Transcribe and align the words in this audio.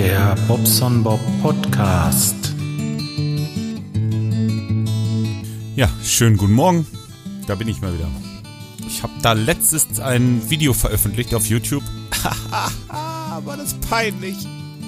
Der 0.00 0.34
Bobson 0.48 1.02
Bob 1.02 1.20
Podcast. 1.42 2.54
Ja, 5.76 5.90
schönen 6.02 6.38
guten 6.38 6.54
Morgen. 6.54 6.86
Da 7.46 7.54
bin 7.54 7.68
ich 7.68 7.82
mal 7.82 7.92
wieder. 7.92 8.08
Ich 8.86 9.02
habe 9.02 9.12
da 9.20 9.34
letztens 9.34 10.00
ein 10.00 10.40
Video 10.48 10.72
veröffentlicht 10.72 11.34
auf 11.34 11.44
YouTube. 11.44 11.82
War 12.88 13.56
das 13.58 13.74
peinlich. 13.90 14.38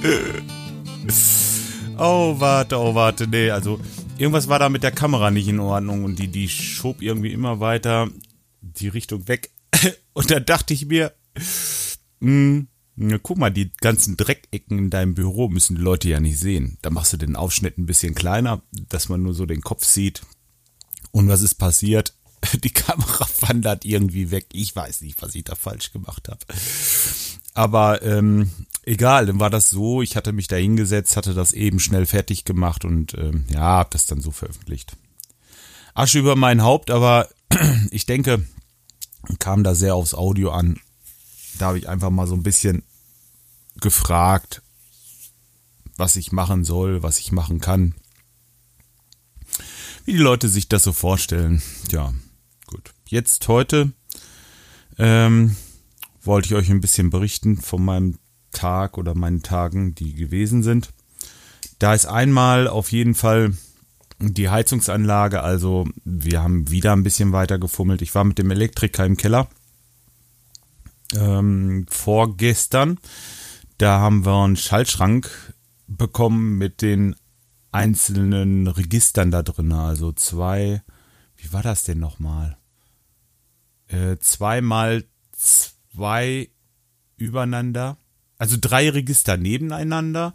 oh, 1.99 2.37
warte, 2.39 2.79
oh, 2.79 2.95
warte. 2.95 3.27
Nee, 3.29 3.51
also 3.51 3.81
irgendwas 4.17 4.49
war 4.49 4.61
da 4.61 4.71
mit 4.71 4.83
der 4.83 4.93
Kamera 4.93 5.31
nicht 5.31 5.49
in 5.49 5.61
Ordnung 5.61 6.05
und 6.05 6.19
die, 6.19 6.29
die 6.29 6.49
schob 6.49 7.03
irgendwie 7.03 7.35
immer 7.35 7.61
weiter 7.61 8.09
die 8.63 8.89
Richtung 8.89 9.29
weg. 9.29 9.51
Und 10.15 10.31
da 10.31 10.41
dachte 10.41 10.73
ich 10.73 10.87
mir, 10.87 11.13
mh, 12.21 12.29
hm, 12.31 12.69
na, 12.95 13.19
guck 13.19 13.39
mal, 13.39 13.51
die 13.51 13.71
ganzen 13.81 14.17
Dreckecken 14.17 14.79
in 14.79 14.91
deinem 14.91 15.15
Büro 15.15 15.49
müssen 15.49 15.77
die 15.77 15.83
Leute 15.83 16.09
ja 16.09 16.21
nicht 16.21 16.39
sehen. 16.39 16.79
Da 16.83 16.91
machst 16.91 17.13
du 17.13 17.17
den 17.17 17.37
Aufschnitt 17.37 17.79
ein 17.79 17.87
bisschen 17.87 18.15
kleiner, 18.15 18.63
dass 18.89 19.09
man 19.09 19.23
nur 19.23 19.35
so 19.35 19.47
den 19.47 19.63
Kopf 19.63 19.85
sieht. 19.85 20.23
Und 21.11 21.29
was 21.29 21.43
ist 21.43 21.55
passiert? 21.55 22.15
Die 22.65 22.71
Kamera 22.71 23.27
wandert 23.41 23.85
irgendwie 23.85 24.31
weg. 24.31 24.47
Ich 24.53 24.75
weiß 24.75 25.03
nicht, 25.03 25.23
was 25.23 25.35
ich 25.35 25.45
da 25.45 25.55
falsch 25.55 25.93
gemacht 25.93 26.29
habe. 26.29 26.41
Aber 27.55 28.03
ähm, 28.03 28.51
egal, 28.83 29.27
dann 29.27 29.41
war 29.41 29.51
das 29.51 29.71
so. 29.71 30.03
Ich 30.03 30.17
hatte 30.17 30.33
mich 30.33 30.49
da 30.49 30.57
hingesetzt, 30.57 31.17
hatte 31.17 31.35
das 31.35 31.53
eben 31.53 31.81
schnell 31.81 32.05
fertig 32.05 32.45
gemacht 32.45 32.85
und 32.85 33.15
ähm, 33.15 33.47
ja, 33.49 33.61
habe 33.61 33.91
das 33.93 34.07
dann 34.07 34.21
so 34.21 34.33
veröffentlicht. 34.33 34.97
Asche 35.95 36.19
über 36.19 36.37
mein 36.37 36.63
Haupt, 36.63 36.91
aber 36.91 37.29
ich 37.91 38.07
denke, 38.07 38.45
kam 39.39 39.65
da 39.65 39.75
sehr 39.75 39.95
aufs 39.95 40.15
Audio 40.15 40.51
an 40.51 40.81
da 41.59 41.69
habe 41.69 41.79
ich 41.79 41.89
einfach 41.89 42.11
mal 42.11 42.27
so 42.27 42.35
ein 42.35 42.43
bisschen 42.43 42.83
gefragt, 43.81 44.63
was 45.97 46.17
ich 46.17 46.33
machen 46.33 46.65
soll, 46.65 47.03
was 47.03 47.19
ich 47.19 47.33
machen 47.33 47.61
kann. 47.61 47.95
Wie 50.05 50.13
die 50.13 50.19
Leute 50.19 50.49
sich 50.49 50.69
das 50.69 50.83
so 50.83 50.93
vorstellen. 50.93 51.63
Ja, 51.91 52.13
gut. 52.67 52.93
Jetzt 53.07 53.47
heute 53.49 53.93
ähm, 54.99 55.57
wollte 56.23 56.47
ich 56.47 56.55
euch 56.55 56.71
ein 56.71 56.81
bisschen 56.81 57.11
berichten 57.11 57.57
von 57.57 57.85
meinem 57.85 58.19
Tag 58.53 58.99
oder 58.99 59.15
meinen 59.15 59.43
Tagen, 59.43 59.95
die 59.95 60.15
gewesen 60.15 60.63
sind. 60.63 60.91
Da 61.79 61.95
ist 61.95 62.07
einmal 62.07 62.69
auf 62.69 62.93
jeden 62.93 63.15
Fall 63.15 63.57
die 64.19 64.49
Heizungsanlage, 64.49 65.43
also 65.43 65.89
wir 66.05 66.43
haben 66.43 66.71
wieder 66.71 66.93
ein 66.93 67.03
bisschen 67.03 67.33
weiter 67.33 67.59
gefummelt. 67.59 68.03
Ich 68.03 68.15
war 68.15 68.23
mit 68.25 68.39
dem 68.39 68.51
Elektriker 68.51 69.05
im 69.05 69.17
Keller 69.17 69.49
ähm, 71.15 71.87
vorgestern. 71.89 72.99
Da 73.83 73.99
haben 73.99 74.25
wir 74.25 74.45
einen 74.45 74.55
Schaltschrank 74.55 75.29
bekommen 75.89 76.57
mit 76.57 76.83
den 76.83 77.17
einzelnen 77.73 78.69
Registern 78.69 79.33
da 79.33 79.43
drin. 79.43 79.73
Also 79.73 80.13
zwei, 80.13 80.83
wie 81.35 81.53
war 81.53 81.65
das 81.65 81.83
denn 81.83 81.99
nochmal? 81.99 82.59
Äh, 83.89 84.19
zweimal 84.21 85.03
zwei 85.33 86.49
übereinander. 87.17 87.97
Also 88.39 88.57
drei 88.61 88.89
Register 88.89 89.37
nebeneinander 89.37 90.33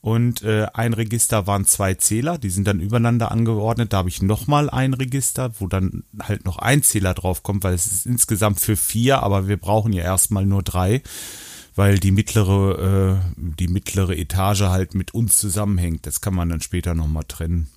und 0.00 0.40
äh, 0.40 0.68
ein 0.72 0.94
Register 0.94 1.46
waren 1.46 1.66
zwei 1.66 1.92
Zähler, 1.92 2.38
die 2.38 2.48
sind 2.48 2.66
dann 2.66 2.80
übereinander 2.80 3.30
angeordnet. 3.30 3.92
Da 3.92 3.98
habe 3.98 4.08
ich 4.08 4.22
nochmal 4.22 4.70
ein 4.70 4.94
Register, 4.94 5.52
wo 5.60 5.66
dann 5.66 6.04
halt 6.20 6.46
noch 6.46 6.56
ein 6.56 6.82
Zähler 6.82 7.12
drauf 7.12 7.42
kommt, 7.42 7.64
weil 7.64 7.74
es 7.74 7.84
ist 7.84 8.06
insgesamt 8.06 8.60
für 8.60 8.76
vier, 8.76 9.22
aber 9.22 9.46
wir 9.46 9.58
brauchen 9.58 9.92
ja 9.92 10.04
erstmal 10.04 10.46
nur 10.46 10.62
drei, 10.62 11.02
weil 11.78 12.00
die 12.00 12.10
mittlere, 12.10 13.20
äh, 13.20 13.34
die 13.36 13.68
mittlere 13.68 14.18
Etage 14.18 14.62
halt 14.62 14.96
mit 14.96 15.14
uns 15.14 15.38
zusammenhängt. 15.38 16.06
Das 16.06 16.20
kann 16.20 16.34
man 16.34 16.48
dann 16.48 16.60
später 16.60 16.92
nochmal 16.96 17.22
trennen. 17.22 17.68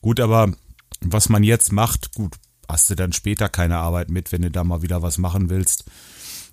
Gut, 0.00 0.18
aber 0.18 0.54
was 1.02 1.28
man 1.28 1.42
jetzt 1.42 1.70
macht, 1.70 2.14
gut, 2.14 2.36
hast 2.66 2.88
du 2.88 2.94
dann 2.94 3.12
später 3.12 3.50
keine 3.50 3.76
Arbeit 3.76 4.08
mit, 4.08 4.32
wenn 4.32 4.40
du 4.40 4.50
da 4.50 4.64
mal 4.64 4.80
wieder 4.80 5.02
was 5.02 5.18
machen 5.18 5.50
willst. 5.50 5.84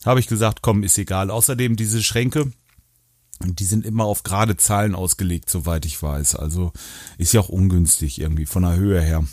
Habe 0.05 0.19
ich 0.19 0.27
gesagt, 0.27 0.61
komm, 0.61 0.83
ist 0.83 0.97
egal. 0.97 1.31
Außerdem 1.31 1.77
diese 1.77 2.03
Schränke, 2.03 2.51
die 3.41 3.63
sind 3.63 3.85
immer 3.85 4.03
auf 4.03 4.23
gerade 4.23 4.57
Zahlen 4.57 4.95
ausgelegt, 4.95 5.49
soweit 5.49 5.85
ich 5.85 6.03
weiß. 6.03 6.35
Also 6.35 6.73
ist 7.17 7.31
ja 7.31 7.39
auch 7.39 7.47
ungünstig 7.47 8.19
irgendwie 8.19 8.45
von 8.45 8.63
der 8.63 8.75
Höhe 8.75 9.01
her. 9.01 9.23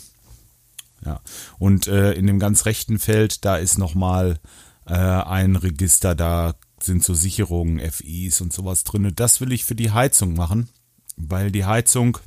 Ja. 1.05 1.19
Und 1.59 1.87
äh, 1.87 2.13
in 2.13 2.25
dem 2.25 2.39
ganz 2.39 2.65
rechten 2.65 2.99
Feld, 2.99 3.43
da 3.43 3.57
ist 3.57 3.77
nochmal 3.77 4.39
äh, 4.85 4.93
ein 4.93 5.57
Register, 5.57 6.15
da 6.15 6.53
sind 6.85 7.03
so 7.03 7.13
Sicherungen, 7.13 7.79
FIs 7.79 8.41
und 8.41 8.53
sowas 8.53 8.83
drin. 8.83 9.11
Das 9.15 9.41
will 9.41 9.51
ich 9.51 9.65
für 9.65 9.75
die 9.75 9.91
Heizung 9.91 10.33
machen, 10.33 10.69
weil 11.15 11.51
die 11.51 11.65
Heizung 11.65 12.17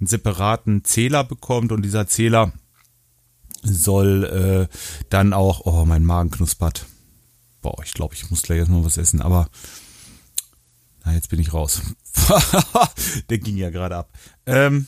einen 0.00 0.06
separaten 0.06 0.84
Zähler 0.84 1.24
bekommt 1.24 1.72
und 1.72 1.82
dieser 1.82 2.06
Zähler 2.06 2.52
soll 3.62 4.68
äh, 4.70 4.76
dann 5.08 5.32
auch, 5.32 5.62
oh, 5.64 5.84
mein 5.84 6.04
Magen 6.04 6.30
knuspert. 6.30 6.86
Boah, 7.62 7.82
ich 7.82 7.94
glaube, 7.94 8.14
ich 8.14 8.30
muss 8.30 8.42
gleich 8.42 8.58
erstmal 8.58 8.84
was 8.84 8.98
essen, 8.98 9.22
aber 9.22 9.48
na, 11.04 11.14
jetzt 11.14 11.30
bin 11.30 11.40
ich 11.40 11.52
raus. 11.52 11.82
Der 13.30 13.38
ging 13.38 13.56
ja 13.56 13.70
gerade 13.70 13.96
ab. 13.96 14.10
Ähm, 14.46 14.86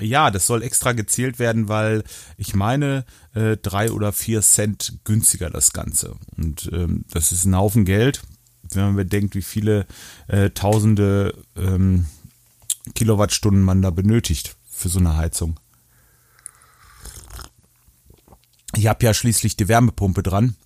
ja, 0.00 0.30
das 0.30 0.46
soll 0.46 0.62
extra 0.62 0.92
gezählt 0.92 1.38
werden, 1.38 1.68
weil 1.68 2.02
ich 2.36 2.54
meine, 2.54 3.04
äh, 3.34 3.56
drei 3.56 3.92
oder 3.92 4.12
vier 4.12 4.42
Cent 4.42 4.98
günstiger 5.04 5.50
das 5.50 5.72
Ganze. 5.72 6.16
Und 6.36 6.68
ähm, 6.72 7.04
das 7.10 7.30
ist 7.30 7.44
ein 7.44 7.56
Haufen 7.56 7.84
Geld, 7.84 8.22
wenn 8.76 8.84
man 8.84 8.96
bedenkt, 8.96 9.34
wie 9.34 9.42
viele 9.42 9.86
äh, 10.28 10.50
tausende 10.50 11.42
ähm, 11.56 12.06
Kilowattstunden 12.94 13.62
man 13.62 13.82
da 13.82 13.90
benötigt 13.90 14.56
für 14.70 14.88
so 14.88 14.98
eine 14.98 15.16
Heizung. 15.16 15.58
Ich 18.76 18.86
habe 18.86 19.04
ja 19.04 19.14
schließlich 19.14 19.56
die 19.56 19.68
Wärmepumpe 19.68 20.22
dran. 20.22 20.56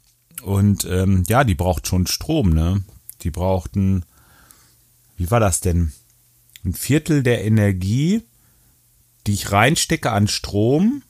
Und 0.42 0.84
ähm, 0.84 1.24
ja, 1.28 1.44
die 1.44 1.54
braucht 1.54 1.86
schon 1.86 2.06
Strom, 2.06 2.50
ne? 2.50 2.82
Die 3.22 3.30
brauchten 3.30 4.04
wie 5.18 5.30
war 5.32 5.40
das 5.40 5.60
denn? 5.60 5.92
Ein 6.64 6.74
Viertel 6.74 7.22
der 7.22 7.44
Energie, 7.44 8.22
die 9.26 9.32
ich 9.32 9.50
reinstecke 9.52 10.12
an 10.12 10.28
Strom 10.28 11.02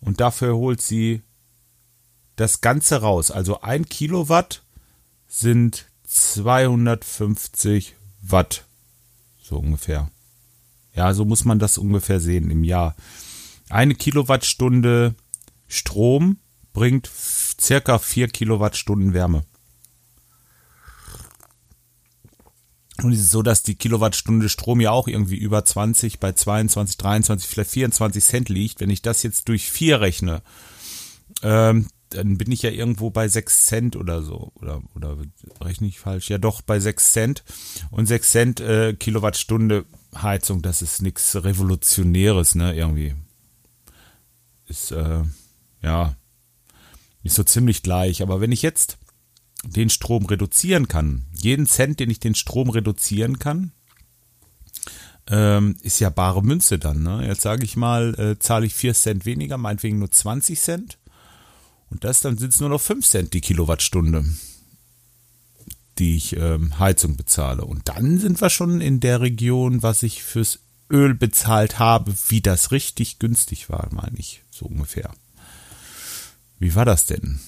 und 0.00 0.20
dafür 0.20 0.56
holt 0.56 0.80
sie 0.80 1.22
das 2.34 2.62
Ganze 2.62 3.02
raus. 3.02 3.30
Also 3.30 3.60
ein 3.60 3.84
Kilowatt 3.88 4.62
sind 5.28 5.86
250 6.06 7.94
Watt. 8.22 8.64
So 9.42 9.58
ungefähr. 9.58 10.10
Ja, 10.94 11.12
so 11.12 11.24
muss 11.24 11.44
man 11.44 11.58
das 11.58 11.78
ungefähr 11.78 12.20
sehen 12.20 12.50
im 12.50 12.64
Jahr. 12.64 12.96
Eine 13.68 13.94
Kilowattstunde 13.94 15.14
Strom 15.68 16.38
bringt 16.72 17.10
circa 17.60 17.98
vier 17.98 18.28
Kilowattstunden 18.28 19.12
Wärme. 19.12 19.44
Und 23.02 23.12
es 23.12 23.20
ist 23.20 23.30
so, 23.30 23.42
dass 23.42 23.62
die 23.62 23.74
Kilowattstunde 23.74 24.48
Strom 24.48 24.80
ja 24.80 24.90
auch 24.90 25.06
irgendwie 25.06 25.36
über 25.36 25.64
20, 25.64 26.18
bei 26.18 26.32
22, 26.32 26.96
23, 26.96 27.48
vielleicht 27.48 27.70
24 27.70 28.24
Cent 28.24 28.48
liegt. 28.48 28.80
Wenn 28.80 28.90
ich 28.90 29.02
das 29.02 29.22
jetzt 29.22 29.48
durch 29.48 29.70
vier 29.70 30.00
rechne, 30.00 30.42
ähm, 31.42 31.88
dann 32.10 32.38
bin 32.38 32.52
ich 32.52 32.62
ja 32.62 32.70
irgendwo 32.70 33.10
bei 33.10 33.28
6 33.28 33.66
Cent 33.66 33.96
oder 33.96 34.22
so. 34.22 34.52
Oder, 34.54 34.82
oder 34.94 35.16
rechne 35.60 35.88
ich 35.88 35.98
falsch? 35.98 36.30
Ja, 36.30 36.38
doch, 36.38 36.62
bei 36.62 36.78
6 36.78 37.12
Cent. 37.12 37.44
Und 37.90 38.06
6 38.06 38.30
Cent 38.30 38.60
äh, 38.60 38.94
Kilowattstunde 38.94 39.84
Heizung, 40.14 40.62
das 40.62 40.82
ist 40.82 41.02
nichts 41.02 41.36
Revolutionäres, 41.36 42.54
ne, 42.54 42.74
irgendwie. 42.74 43.14
Ist, 44.66 44.92
äh, 44.92 45.22
ja, 45.82 46.16
ist 47.22 47.34
so 47.34 47.44
ziemlich 47.44 47.82
gleich. 47.82 48.22
Aber 48.22 48.40
wenn 48.40 48.52
ich 48.52 48.62
jetzt 48.62 48.98
den 49.64 49.90
Strom 49.90 50.26
reduzieren 50.26 50.88
kann, 50.88 51.26
jeden 51.32 51.66
Cent, 51.66 52.00
den 52.00 52.10
ich 52.10 52.20
den 52.20 52.34
Strom 52.34 52.70
reduzieren 52.70 53.38
kann, 53.38 53.72
ähm, 55.28 55.76
ist 55.82 55.98
ja 55.98 56.10
bare 56.10 56.42
Münze 56.42 56.78
dann. 56.78 57.02
Ne? 57.02 57.26
Jetzt 57.26 57.42
sage 57.42 57.64
ich 57.64 57.76
mal, 57.76 58.14
äh, 58.18 58.38
zahle 58.38 58.66
ich 58.66 58.74
4 58.74 58.94
Cent 58.94 59.26
weniger, 59.26 59.58
meinetwegen 59.58 59.98
nur 59.98 60.10
20 60.10 60.60
Cent. 60.60 60.98
Und 61.90 62.04
das 62.04 62.20
dann 62.20 62.36
sind 62.36 62.52
es 62.52 62.60
nur 62.60 62.68
noch 62.68 62.80
5 62.80 63.06
Cent 63.06 63.34
die 63.34 63.40
Kilowattstunde, 63.40 64.24
die 65.98 66.16
ich 66.16 66.36
ähm, 66.36 66.78
Heizung 66.78 67.16
bezahle. 67.16 67.64
Und 67.64 67.88
dann 67.88 68.18
sind 68.18 68.40
wir 68.40 68.50
schon 68.50 68.80
in 68.80 69.00
der 69.00 69.20
Region, 69.20 69.82
was 69.82 70.02
ich 70.02 70.22
fürs 70.22 70.60
Öl 70.90 71.14
bezahlt 71.14 71.78
habe, 71.78 72.14
wie 72.28 72.40
das 72.40 72.70
richtig 72.70 73.18
günstig 73.18 73.68
war, 73.68 73.88
meine 73.92 74.18
ich, 74.18 74.42
so 74.50 74.66
ungefähr. 74.66 75.12
Wie 76.58 76.74
war 76.74 76.84
das 76.84 77.06
denn? 77.06 77.40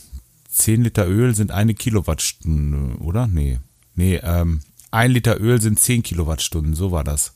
10 0.50 0.82
Liter 0.82 1.06
Öl 1.06 1.34
sind 1.34 1.50
eine 1.50 1.74
Kilowattstunde, 1.74 2.96
oder? 2.98 3.26
Nee. 3.26 3.60
Nee, 3.94 4.16
ähm, 4.16 4.60
ein 4.90 5.10
Liter 5.10 5.40
Öl 5.40 5.60
sind 5.60 5.78
10 5.78 6.02
Kilowattstunden, 6.02 6.74
so 6.74 6.92
war 6.92 7.04
das. 7.04 7.34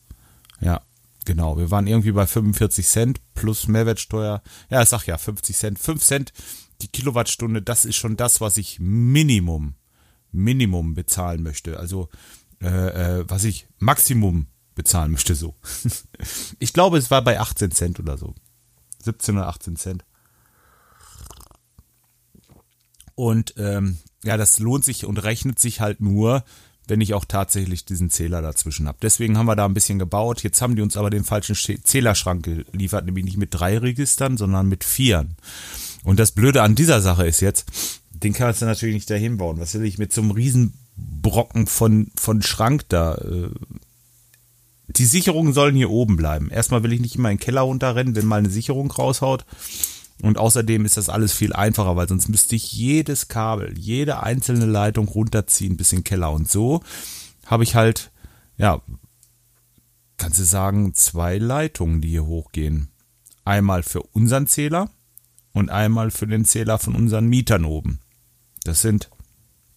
Ja, 0.60 0.82
genau. 1.24 1.58
Wir 1.58 1.70
waren 1.70 1.86
irgendwie 1.86 2.12
bei 2.12 2.26
45 2.26 2.86
Cent 2.86 3.20
plus 3.34 3.68
Mehrwertsteuer. 3.68 4.42
Ja, 4.70 4.82
ich 4.82 4.88
sag 4.88 5.06
ja, 5.06 5.18
50 5.18 5.56
Cent. 5.56 5.78
5 5.78 6.02
Cent 6.02 6.32
die 6.80 6.88
Kilowattstunde, 6.88 7.62
das 7.62 7.84
ist 7.84 7.96
schon 7.96 8.16
das, 8.16 8.40
was 8.40 8.56
ich 8.56 8.80
Minimum, 8.80 9.74
Minimum 10.32 10.94
bezahlen 10.94 11.42
möchte. 11.42 11.78
Also 11.78 12.08
äh, 12.62 13.18
äh, 13.20 13.24
was 13.28 13.44
ich 13.44 13.66
Maximum 13.78 14.46
bezahlen 14.74 15.10
möchte 15.10 15.34
so. 15.34 15.56
ich 16.58 16.72
glaube, 16.72 16.96
es 16.96 17.10
war 17.10 17.22
bei 17.22 17.40
18 17.40 17.72
Cent 17.72 18.00
oder 18.00 18.16
so. 18.16 18.34
17 19.02 19.36
oder 19.36 19.48
18 19.48 19.76
Cent. 19.76 20.04
Und 23.14 23.54
ähm, 23.58 23.98
ja, 24.24 24.36
das 24.36 24.58
lohnt 24.60 24.84
sich 24.84 25.04
und 25.04 25.22
rechnet 25.22 25.58
sich 25.58 25.80
halt 25.80 26.00
nur, 26.00 26.44
wenn 26.86 27.00
ich 27.00 27.14
auch 27.14 27.24
tatsächlich 27.24 27.84
diesen 27.84 28.10
Zähler 28.10 28.42
dazwischen 28.42 28.86
habe. 28.86 28.98
Deswegen 29.02 29.36
haben 29.36 29.46
wir 29.46 29.56
da 29.56 29.64
ein 29.64 29.74
bisschen 29.74 29.98
gebaut. 29.98 30.42
Jetzt 30.42 30.62
haben 30.62 30.76
die 30.76 30.82
uns 30.82 30.96
aber 30.96 31.10
den 31.10 31.24
falschen 31.24 31.56
Zählerschrank 31.56 32.44
geliefert, 32.44 33.04
nämlich 33.04 33.24
nicht 33.24 33.36
mit 33.36 33.52
drei 33.52 33.78
Registern, 33.78 34.36
sondern 34.36 34.68
mit 34.68 34.84
vieren. 34.84 35.36
Und 36.02 36.18
das 36.18 36.32
Blöde 36.32 36.62
an 36.62 36.74
dieser 36.74 37.00
Sache 37.00 37.26
ist 37.26 37.40
jetzt, 37.40 37.70
den 38.10 38.32
kannst 38.32 38.62
du 38.62 38.66
natürlich 38.66 38.94
nicht 38.94 39.10
dahin 39.10 39.36
bauen. 39.36 39.58
Was 39.58 39.74
will 39.74 39.84
ich 39.84 39.98
mit 39.98 40.12
so 40.12 40.20
einem 40.20 40.30
Riesenbrocken 40.32 41.66
von, 41.66 42.10
von 42.16 42.42
Schrank 42.42 42.88
da? 42.88 43.14
Äh, 43.16 43.50
die 44.88 45.04
Sicherungen 45.04 45.52
sollen 45.52 45.76
hier 45.76 45.90
oben 45.90 46.16
bleiben. 46.16 46.50
Erstmal 46.50 46.82
will 46.82 46.92
ich 46.92 47.00
nicht 47.00 47.16
immer 47.16 47.30
in 47.30 47.38
den 47.38 47.42
Keller 47.42 47.62
runterrennen, 47.62 48.14
wenn 48.14 48.26
mal 48.26 48.38
eine 48.38 48.50
Sicherung 48.50 48.90
raushaut. 48.90 49.44
Und 50.20 50.38
außerdem 50.38 50.84
ist 50.84 50.96
das 50.96 51.08
alles 51.08 51.32
viel 51.32 51.52
einfacher, 51.52 51.96
weil 51.96 52.08
sonst 52.08 52.28
müsste 52.28 52.54
ich 52.54 52.72
jedes 52.72 53.28
Kabel, 53.28 53.76
jede 53.78 54.22
einzelne 54.22 54.66
Leitung 54.66 55.08
runterziehen 55.08 55.76
bis 55.76 55.92
in 55.92 56.00
den 56.00 56.04
Keller. 56.04 56.30
Und 56.32 56.50
so 56.50 56.82
habe 57.46 57.64
ich 57.64 57.74
halt, 57.74 58.12
ja, 58.56 58.80
kannst 60.18 60.38
du 60.38 60.44
sagen, 60.44 60.94
zwei 60.94 61.38
Leitungen, 61.38 62.00
die 62.00 62.10
hier 62.10 62.26
hochgehen. 62.26 62.88
Einmal 63.44 63.82
für 63.82 64.02
unseren 64.02 64.46
Zähler 64.46 64.90
und 65.52 65.70
einmal 65.70 66.10
für 66.10 66.26
den 66.26 66.44
Zähler 66.44 66.78
von 66.78 66.94
unseren 66.94 67.26
Mietern 67.26 67.64
oben. 67.64 68.00
Das 68.64 68.82
sind 68.82 69.10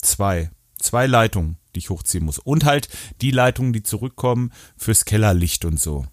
zwei, 0.01 0.51
zwei 0.79 1.07
Leitungen, 1.07 1.57
die 1.73 1.79
ich 1.79 1.89
hochziehen 1.89 2.25
muss. 2.25 2.39
Und 2.39 2.65
halt 2.65 2.89
die 3.21 3.31
Leitungen, 3.31 3.73
die 3.73 3.83
zurückkommen 3.83 4.51
fürs 4.77 5.05
Kellerlicht 5.05 5.65
und 5.65 5.79
so 5.79 6.05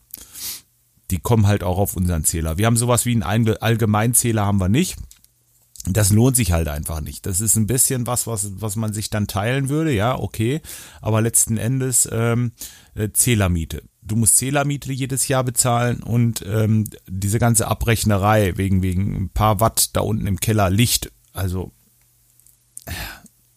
die 1.13 1.21
kommen 1.21 1.47
halt 1.47 1.63
auch 1.63 1.79
auf 1.79 1.95
unseren 1.95 2.25
Zähler. 2.25 2.57
Wir 2.57 2.67
haben 2.67 2.77
sowas 2.77 3.05
wie 3.05 3.23
einen 3.23 3.23
Allgemeinzähler 3.57 4.47
haben 4.47 4.61
wir 4.61 4.71
nicht. 4.71 4.97
Das 5.85 6.11
lohnt 6.11 6.37
sich 6.37 6.53
halt 6.53 6.69
einfach 6.69 7.01
nicht. 7.01 7.27
Das 7.27 7.41
ist 7.41 7.57
ein 7.57 7.67
bisschen 7.67 8.07
was, 8.07 8.27
was, 8.27 8.63
was 8.63 8.77
man 8.77 8.93
sich 8.95 9.11
dann 9.11 9.27
teilen 9.27 9.69
würde, 9.69 9.93
ja, 9.93 10.19
okay. 10.19 10.63
Aber 11.01 11.21
letzten 11.21 11.59
Endes 11.59 12.09
ähm, 12.11 12.53
äh, 12.95 13.11
Zählermiete. 13.13 13.83
Du 14.03 14.17
musst 14.17 14.37
Zählermiete 14.37 14.93
jedes 14.93 15.29
Jahr 15.29 15.45
bezahlen 15.45 16.03
und 16.03 16.45
ähm, 16.47 16.85
diese 17.07 17.39
ganze 17.39 17.69
Abrechnerei 17.69 18.57
wegen, 18.57 18.83
wegen 18.83 19.15
ein 19.15 19.29
paar 19.29 19.61
Watt 19.61 19.91
da 19.97 20.01
unten 20.01 20.27
im 20.27 20.41
Keller 20.41 20.71
Licht. 20.71 21.13
Also, 21.33 21.73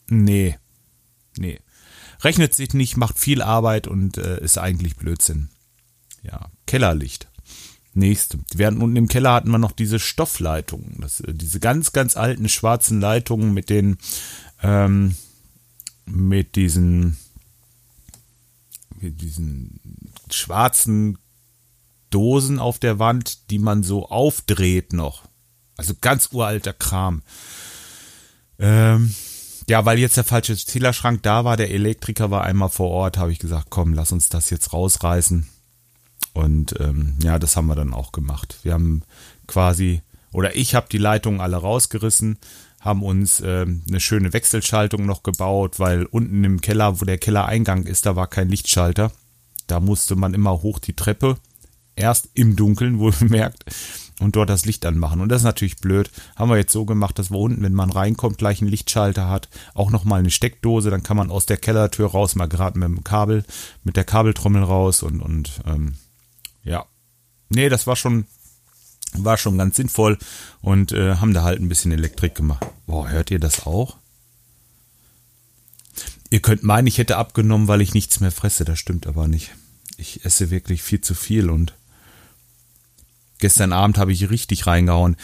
nee, 0.07 0.57
nee. 1.37 1.59
Rechnet 2.21 2.53
sich 2.53 2.73
nicht, 2.73 2.95
macht 2.95 3.19
viel 3.19 3.41
Arbeit 3.41 3.87
und 3.87 4.17
äh, 4.17 4.39
ist 4.41 4.57
eigentlich 4.57 4.95
Blödsinn. 4.95 5.49
Ja, 6.23 6.49
Kellerlicht. 6.65 7.27
Nächste. 7.93 8.39
Hatten 8.59 8.81
unten 8.81 8.97
im 8.97 9.07
Keller 9.07 9.33
hatten 9.33 9.49
wir 9.49 9.57
noch 9.57 9.71
diese 9.71 9.99
Stoffleitungen, 9.99 10.97
das, 10.99 11.21
äh, 11.21 11.33
diese 11.33 11.59
ganz, 11.59 11.93
ganz 11.93 12.17
alten 12.17 12.49
schwarzen 12.49 12.99
Leitungen 12.99 13.53
mit 13.53 13.69
den, 13.69 13.97
ähm, 14.61 15.15
mit 16.05 16.55
diesen, 16.55 17.17
diesen 19.11 19.79
schwarzen 20.29 21.17
Dosen 22.09 22.59
auf 22.59 22.79
der 22.79 22.99
Wand, 22.99 23.49
die 23.49 23.59
man 23.59 23.83
so 23.83 24.07
aufdreht 24.07 24.93
noch. 24.93 25.23
Also 25.77 25.93
ganz 25.99 26.29
uralter 26.31 26.73
Kram. 26.73 27.23
Ähm, 28.59 29.13
ja, 29.67 29.85
weil 29.85 29.99
jetzt 29.99 30.17
der 30.17 30.23
falsche 30.23 30.55
Zählerschrank 30.55 31.23
da 31.23 31.43
war, 31.43 31.57
der 31.57 31.71
Elektriker 31.71 32.31
war 32.31 32.43
einmal 32.43 32.69
vor 32.69 32.89
Ort, 32.89 33.17
habe 33.17 33.31
ich 33.31 33.39
gesagt, 33.39 33.67
komm, 33.69 33.93
lass 33.93 34.11
uns 34.11 34.29
das 34.29 34.49
jetzt 34.49 34.73
rausreißen. 34.73 35.47
Und 36.33 36.79
ähm, 36.79 37.17
ja, 37.21 37.39
das 37.39 37.55
haben 37.55 37.67
wir 37.67 37.75
dann 37.75 37.93
auch 37.93 38.11
gemacht. 38.11 38.59
Wir 38.63 38.73
haben 38.73 39.03
quasi, 39.47 40.01
oder 40.31 40.55
ich 40.55 40.75
habe 40.75 40.87
die 40.91 40.97
Leitungen 40.97 41.41
alle 41.41 41.57
rausgerissen, 41.57 42.37
haben 42.85 43.01
uns 43.01 43.41
ähm, 43.43 43.81
eine 43.87 43.99
schöne 43.99 44.31
Wechselschaltung 44.31 45.07
noch 45.07 45.23
gebaut, 45.23 45.79
weil 45.79 46.05
unten 46.05 46.43
im 46.43 46.61
Keller, 46.61 47.01
wo 47.01 47.05
der 47.05 47.17
Kellereingang 47.17 47.83
ist, 47.83 48.05
da 48.05 48.15
war 48.15 48.27
kein 48.27 48.47
Lichtschalter. 48.47 49.11
Da 49.65 49.79
musste 49.79 50.15
man 50.15 50.35
immer 50.35 50.61
hoch 50.61 50.77
die 50.77 50.95
Treppe, 50.95 51.37
erst 51.95 52.29
im 52.35 52.55
Dunkeln, 52.55 52.99
wohlgemerkt, 52.99 53.65
und 54.19 54.35
dort 54.35 54.49
das 54.49 54.65
Licht 54.65 54.85
anmachen. 54.85 55.19
Und 55.19 55.29
das 55.29 55.41
ist 55.41 55.45
natürlich 55.45 55.77
blöd. 55.77 56.11
Haben 56.35 56.51
wir 56.51 56.57
jetzt 56.57 56.71
so 56.71 56.85
gemacht, 56.85 57.17
dass 57.17 57.31
wir 57.31 57.39
unten, 57.39 57.63
wenn 57.63 57.73
man 57.73 57.89
reinkommt, 57.89 58.37
gleich 58.37 58.61
einen 58.61 58.69
Lichtschalter 58.69 59.29
hat, 59.29 59.49
auch 59.73 59.89
nochmal 59.89 60.19
eine 60.19 60.29
Steckdose, 60.29 60.91
dann 60.91 61.03
kann 61.03 61.17
man 61.17 61.31
aus 61.31 61.47
der 61.47 61.57
Kellertür 61.57 62.11
raus, 62.11 62.35
mal 62.35 62.47
gerade 62.47 62.77
mit 62.77 62.87
dem 62.87 63.03
Kabel, 63.03 63.43
mit 63.83 63.97
der 63.97 64.03
Kabeltrommel 64.03 64.63
raus 64.63 65.01
und, 65.01 65.21
und 65.21 65.61
ähm, 65.65 65.95
ja. 66.63 66.85
Nee, 67.49 67.67
das 67.69 67.87
war 67.87 67.95
schon, 67.95 68.25
war 69.23 69.37
schon 69.37 69.57
ganz 69.57 69.75
sinnvoll 69.75 70.17
und 70.61 70.91
äh, 70.91 71.15
haben 71.15 71.33
da 71.33 71.43
halt 71.43 71.61
ein 71.61 71.69
bisschen 71.69 71.91
Elektrik 71.91 72.35
gemacht. 72.35 72.65
Boah, 72.85 73.09
hört 73.09 73.31
ihr 73.31 73.39
das 73.39 73.65
auch? 73.65 73.97
Ihr 76.29 76.41
könnt 76.41 76.63
meinen, 76.63 76.87
ich 76.87 76.97
hätte 76.97 77.17
abgenommen, 77.17 77.67
weil 77.67 77.81
ich 77.81 77.93
nichts 77.93 78.19
mehr 78.19 78.31
fresse. 78.31 78.65
Das 78.65 78.79
stimmt 78.79 79.07
aber 79.07 79.27
nicht. 79.27 79.51
Ich 79.97 80.25
esse 80.25 80.49
wirklich 80.49 80.81
viel 80.81 81.01
zu 81.01 81.15
viel 81.15 81.49
und 81.49 81.73
gestern 83.39 83.71
Abend 83.71 83.97
habe 83.97 84.11
ich 84.11 84.29
richtig 84.29 84.67
reingehauen. 84.67 85.15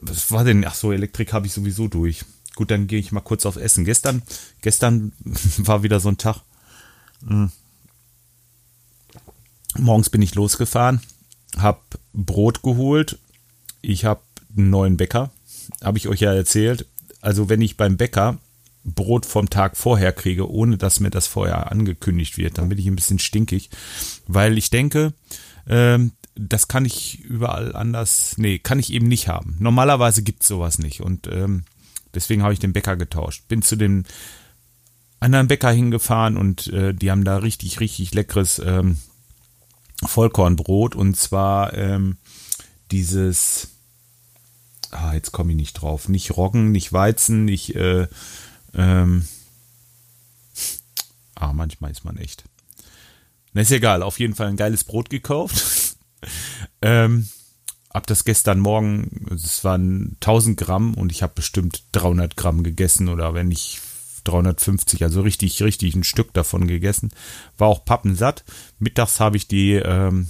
Was 0.00 0.30
war 0.30 0.44
denn? 0.44 0.64
Ach 0.64 0.74
so, 0.74 0.92
Elektrik 0.92 1.32
habe 1.32 1.46
ich 1.46 1.52
sowieso 1.52 1.88
durch. 1.88 2.24
Gut, 2.54 2.70
dann 2.70 2.86
gehe 2.86 2.98
ich 2.98 3.12
mal 3.12 3.20
kurz 3.20 3.46
auf 3.46 3.56
Essen. 3.56 3.84
Gestern, 3.84 4.22
gestern 4.60 5.12
war 5.58 5.82
wieder 5.82 6.00
so 6.00 6.08
ein 6.08 6.18
Tag. 6.18 6.40
Hm. 7.26 7.50
Morgens 9.78 10.10
bin 10.10 10.20
ich 10.20 10.34
losgefahren, 10.34 11.00
habe 11.56 11.80
Brot 12.12 12.62
geholt. 12.62 13.18
Ich 13.80 14.04
habe 14.04 14.20
einen 14.56 14.70
neuen 14.70 14.96
Bäcker, 14.96 15.30
habe 15.82 15.98
ich 15.98 16.08
euch 16.08 16.20
ja 16.20 16.32
erzählt. 16.32 16.86
Also 17.20 17.48
wenn 17.48 17.62
ich 17.62 17.76
beim 17.76 17.96
Bäcker 17.96 18.38
Brot 18.84 19.26
vom 19.26 19.48
Tag 19.48 19.76
vorher 19.76 20.12
kriege, 20.12 20.50
ohne 20.50 20.76
dass 20.76 21.00
mir 21.00 21.10
das 21.10 21.26
vorher 21.26 21.70
angekündigt 21.70 22.36
wird, 22.36 22.58
dann 22.58 22.68
bin 22.68 22.78
ich 22.78 22.86
ein 22.86 22.96
bisschen 22.96 23.18
stinkig, 23.18 23.70
weil 24.26 24.58
ich 24.58 24.70
denke, 24.70 25.12
ähm, 25.68 26.12
das 26.34 26.66
kann 26.66 26.84
ich 26.84 27.20
überall 27.20 27.76
anders, 27.76 28.34
nee, 28.38 28.58
kann 28.58 28.78
ich 28.78 28.92
eben 28.92 29.06
nicht 29.06 29.28
haben. 29.28 29.56
Normalerweise 29.60 30.22
gibt's 30.22 30.48
sowas 30.48 30.78
nicht 30.78 31.00
und 31.00 31.28
ähm, 31.28 31.64
deswegen 32.14 32.42
habe 32.42 32.54
ich 32.54 32.58
den 32.58 32.72
Bäcker 32.72 32.96
getauscht. 32.96 33.46
Bin 33.48 33.62
zu 33.62 33.76
dem 33.76 34.04
anderen 35.20 35.46
Bäcker 35.46 35.70
hingefahren 35.70 36.36
und 36.36 36.66
äh, 36.68 36.92
die 36.92 37.10
haben 37.10 37.24
da 37.24 37.36
richtig, 37.36 37.78
richtig 37.80 38.12
leckeres 38.14 38.60
ähm, 38.64 38.98
Vollkornbrot 40.04 40.94
und 40.94 41.16
zwar 41.16 41.74
ähm, 41.74 42.18
dieses, 42.90 43.68
ah, 44.90 45.14
jetzt 45.14 45.32
komme 45.32 45.52
ich 45.52 45.56
nicht 45.56 45.74
drauf, 45.74 46.08
nicht 46.08 46.36
Roggen, 46.36 46.72
nicht 46.72 46.92
Weizen, 46.92 47.44
nicht, 47.44 47.74
äh, 47.74 48.06
ähm, 48.74 49.26
ah, 51.34 51.52
manchmal 51.52 51.90
ist 51.90 52.04
man 52.04 52.16
echt. 52.16 52.44
Na, 53.52 53.62
ist 53.62 53.70
egal, 53.70 54.02
auf 54.02 54.18
jeden 54.18 54.34
Fall 54.34 54.48
ein 54.48 54.56
geiles 54.56 54.84
Brot 54.84 55.10
gekauft. 55.10 55.96
ähm, 56.82 57.28
hab 57.92 58.06
das 58.06 58.24
gestern 58.24 58.60
Morgen, 58.60 59.26
es 59.34 59.64
waren 59.64 60.16
1000 60.20 60.56
Gramm 60.58 60.94
und 60.94 61.12
ich 61.12 61.22
habe 61.22 61.34
bestimmt 61.34 61.84
300 61.92 62.36
Gramm 62.36 62.62
gegessen 62.62 63.08
oder 63.08 63.34
wenn 63.34 63.50
ich 63.50 63.80
350, 64.24 65.02
also 65.02 65.22
richtig, 65.22 65.62
richtig 65.62 65.94
ein 65.94 66.04
Stück 66.04 66.32
davon 66.32 66.66
gegessen. 66.66 67.10
War 67.58 67.68
auch 67.68 67.84
pappensatt. 67.84 68.44
Mittags 68.78 69.20
habe 69.20 69.36
ich 69.36 69.48
die, 69.48 69.74
ähm, 69.74 70.28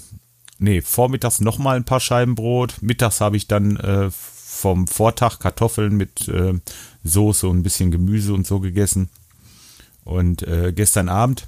nee, 0.58 0.80
vormittags 0.80 1.40
nochmal 1.40 1.76
ein 1.76 1.84
paar 1.84 2.00
Scheiben 2.00 2.34
Brot. 2.34 2.76
Mittags 2.80 3.20
habe 3.20 3.37
ich 3.37 3.49
dann 3.49 3.76
äh, 3.76 4.11
vom 4.11 4.87
Vortag 4.87 5.38
Kartoffeln 5.38 5.96
mit 5.96 6.28
äh, 6.28 6.54
Soße 7.04 7.49
und 7.49 7.58
ein 7.58 7.62
bisschen 7.62 7.90
Gemüse 7.90 8.34
und 8.34 8.46
so 8.46 8.61
gegessen. 8.61 9.08
Und 10.04 10.42
äh, 10.42 10.72
gestern 10.75 11.08
Abend 11.08 11.46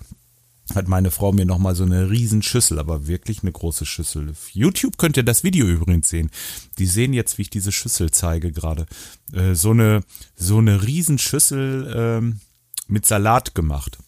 hat 0.74 0.88
meine 0.88 1.10
Frau 1.10 1.32
mir 1.32 1.44
nochmal 1.44 1.74
so 1.74 1.84
eine 1.84 2.10
Riesenschüssel, 2.10 2.78
aber 2.78 3.06
wirklich 3.06 3.42
eine 3.42 3.52
große 3.52 3.84
Schüssel. 3.84 4.30
Auf 4.30 4.50
YouTube 4.50 4.96
könnt 4.96 5.16
ihr 5.16 5.22
das 5.22 5.44
Video 5.44 5.66
übrigens 5.66 6.08
sehen. 6.08 6.30
Die 6.78 6.86
sehen 6.86 7.12
jetzt, 7.12 7.36
wie 7.36 7.42
ich 7.42 7.50
diese 7.50 7.72
Schüssel 7.72 8.10
zeige 8.10 8.50
gerade. 8.50 8.86
Äh, 9.32 9.54
so 9.54 9.70
eine, 9.70 10.02
so 10.36 10.58
eine 10.58 10.82
Riesenschüssel 10.82 11.92
ähm, 11.94 12.40
mit 12.88 13.04
Salat 13.04 13.54
gemacht. 13.54 13.98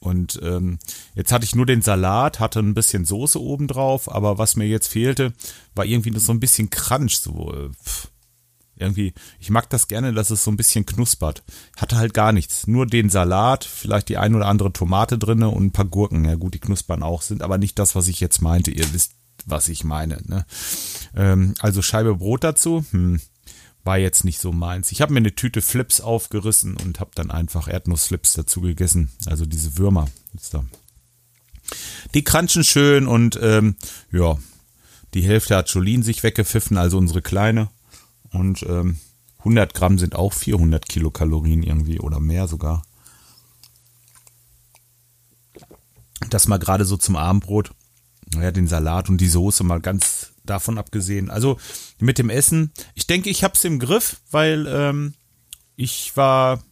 Und 0.00 0.38
ähm, 0.44 0.78
jetzt 1.16 1.32
hatte 1.32 1.44
ich 1.44 1.56
nur 1.56 1.66
den 1.66 1.82
Salat, 1.82 2.38
hatte 2.38 2.60
ein 2.60 2.74
bisschen 2.74 3.04
Soße 3.04 3.40
oben 3.40 3.66
drauf, 3.66 4.10
aber 4.10 4.38
was 4.38 4.54
mir 4.54 4.66
jetzt 4.66 4.86
fehlte, 4.86 5.32
war 5.74 5.84
irgendwie 5.84 6.16
so 6.20 6.30
ein 6.30 6.38
bisschen 6.38 6.70
Crunch. 6.70 7.18
So, 7.18 7.52
äh, 7.52 7.70
pff 7.70 8.08
irgendwie, 8.80 9.14
ich 9.38 9.50
mag 9.50 9.68
das 9.70 9.88
gerne, 9.88 10.12
dass 10.12 10.30
es 10.30 10.44
so 10.44 10.50
ein 10.50 10.56
bisschen 10.56 10.86
knuspert. 10.86 11.42
Hatte 11.76 11.96
halt 11.96 12.14
gar 12.14 12.32
nichts. 12.32 12.66
Nur 12.66 12.86
den 12.86 13.10
Salat, 13.10 13.64
vielleicht 13.64 14.08
die 14.08 14.18
ein 14.18 14.34
oder 14.34 14.46
andere 14.46 14.72
Tomate 14.72 15.18
drinne 15.18 15.48
und 15.48 15.66
ein 15.66 15.72
paar 15.72 15.84
Gurken. 15.84 16.24
Ja 16.24 16.34
gut, 16.34 16.54
die 16.54 16.60
knuspern 16.60 17.02
auch, 17.02 17.22
sind 17.22 17.42
aber 17.42 17.58
nicht 17.58 17.78
das, 17.78 17.94
was 17.94 18.08
ich 18.08 18.20
jetzt 18.20 18.42
meinte. 18.42 18.70
Ihr 18.70 18.92
wisst, 18.92 19.12
was 19.46 19.68
ich 19.68 19.84
meine. 19.84 20.20
Ne? 20.26 20.46
Ähm, 21.16 21.54
also 21.60 21.82
Scheibe 21.82 22.16
Brot 22.16 22.44
dazu. 22.44 22.84
Hm, 22.90 23.20
war 23.84 23.98
jetzt 23.98 24.24
nicht 24.24 24.38
so 24.38 24.52
meins. 24.52 24.92
Ich 24.92 25.00
habe 25.00 25.14
mir 25.14 25.20
eine 25.20 25.34
Tüte 25.34 25.62
Flips 25.62 26.00
aufgerissen 26.00 26.76
und 26.76 27.00
habe 27.00 27.12
dann 27.14 27.30
einfach 27.30 27.68
Erdnussflips 27.68 28.34
dazu 28.34 28.60
gegessen. 28.60 29.10
Also 29.26 29.46
diese 29.46 29.78
Würmer. 29.78 30.08
Die 32.14 32.24
kranchen 32.24 32.64
schön 32.64 33.06
und 33.06 33.38
ähm, 33.42 33.76
ja, 34.12 34.38
die 35.14 35.22
Hälfte 35.22 35.56
hat 35.56 35.70
Jolien 35.70 36.02
sich 36.02 36.22
weggepfiffen, 36.22 36.76
also 36.76 36.98
unsere 36.98 37.22
Kleine. 37.22 37.70
Und 38.32 38.62
ähm, 38.64 38.98
100 39.38 39.74
Gramm 39.74 39.98
sind 39.98 40.16
auch 40.16 40.32
400 40.32 40.88
Kilokalorien 40.88 41.62
irgendwie 41.62 42.00
oder 42.00 42.20
mehr 42.20 42.48
sogar. 42.48 42.82
Das 46.30 46.48
mal 46.48 46.58
gerade 46.58 46.84
so 46.84 46.96
zum 46.96 47.16
Abendbrot. 47.16 47.72
Ja, 48.34 48.50
den 48.50 48.66
Salat 48.66 49.08
und 49.08 49.20
die 49.20 49.28
Soße 49.28 49.64
mal 49.64 49.80
ganz 49.80 50.32
davon 50.44 50.78
abgesehen. 50.78 51.30
Also 51.30 51.58
mit 51.98 52.18
dem 52.18 52.30
Essen, 52.30 52.72
ich 52.94 53.06
denke, 53.06 53.30
ich 53.30 53.44
habe 53.44 53.54
es 53.54 53.64
im 53.64 53.78
Griff, 53.78 54.20
weil 54.30 54.66
ähm, 54.68 55.14
ich 55.76 56.16
war 56.16 56.62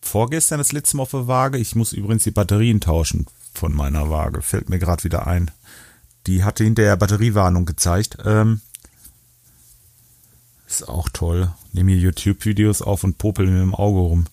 vorgestern 0.00 0.58
das 0.58 0.72
letzte 0.72 0.96
Mal 0.96 1.04
auf 1.04 1.10
der 1.10 1.28
Waage. 1.28 1.58
Ich 1.58 1.74
muss 1.74 1.92
übrigens 1.92 2.24
die 2.24 2.30
Batterien 2.30 2.80
tauschen 2.80 3.26
von 3.52 3.74
meiner 3.74 4.10
Waage. 4.10 4.42
Fällt 4.42 4.68
mir 4.70 4.78
gerade 4.78 5.04
wieder 5.04 5.26
ein. 5.26 5.50
Die 6.26 6.44
hatte 6.44 6.64
hinterher 6.64 6.96
Batteriewarnung 6.96 7.64
gezeigt. 7.64 8.18
Ähm, 8.24 8.60
ist 10.68 10.88
auch 10.88 11.08
toll. 11.08 11.50
Nehme 11.72 11.92
hier 11.92 12.00
YouTube-Videos 12.00 12.82
auf 12.82 13.02
und 13.02 13.18
popel 13.18 13.46
mir 13.46 13.62
im 13.62 13.74
Auge 13.74 14.00
rum. 14.00 14.26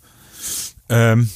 Ähm, 0.89 1.29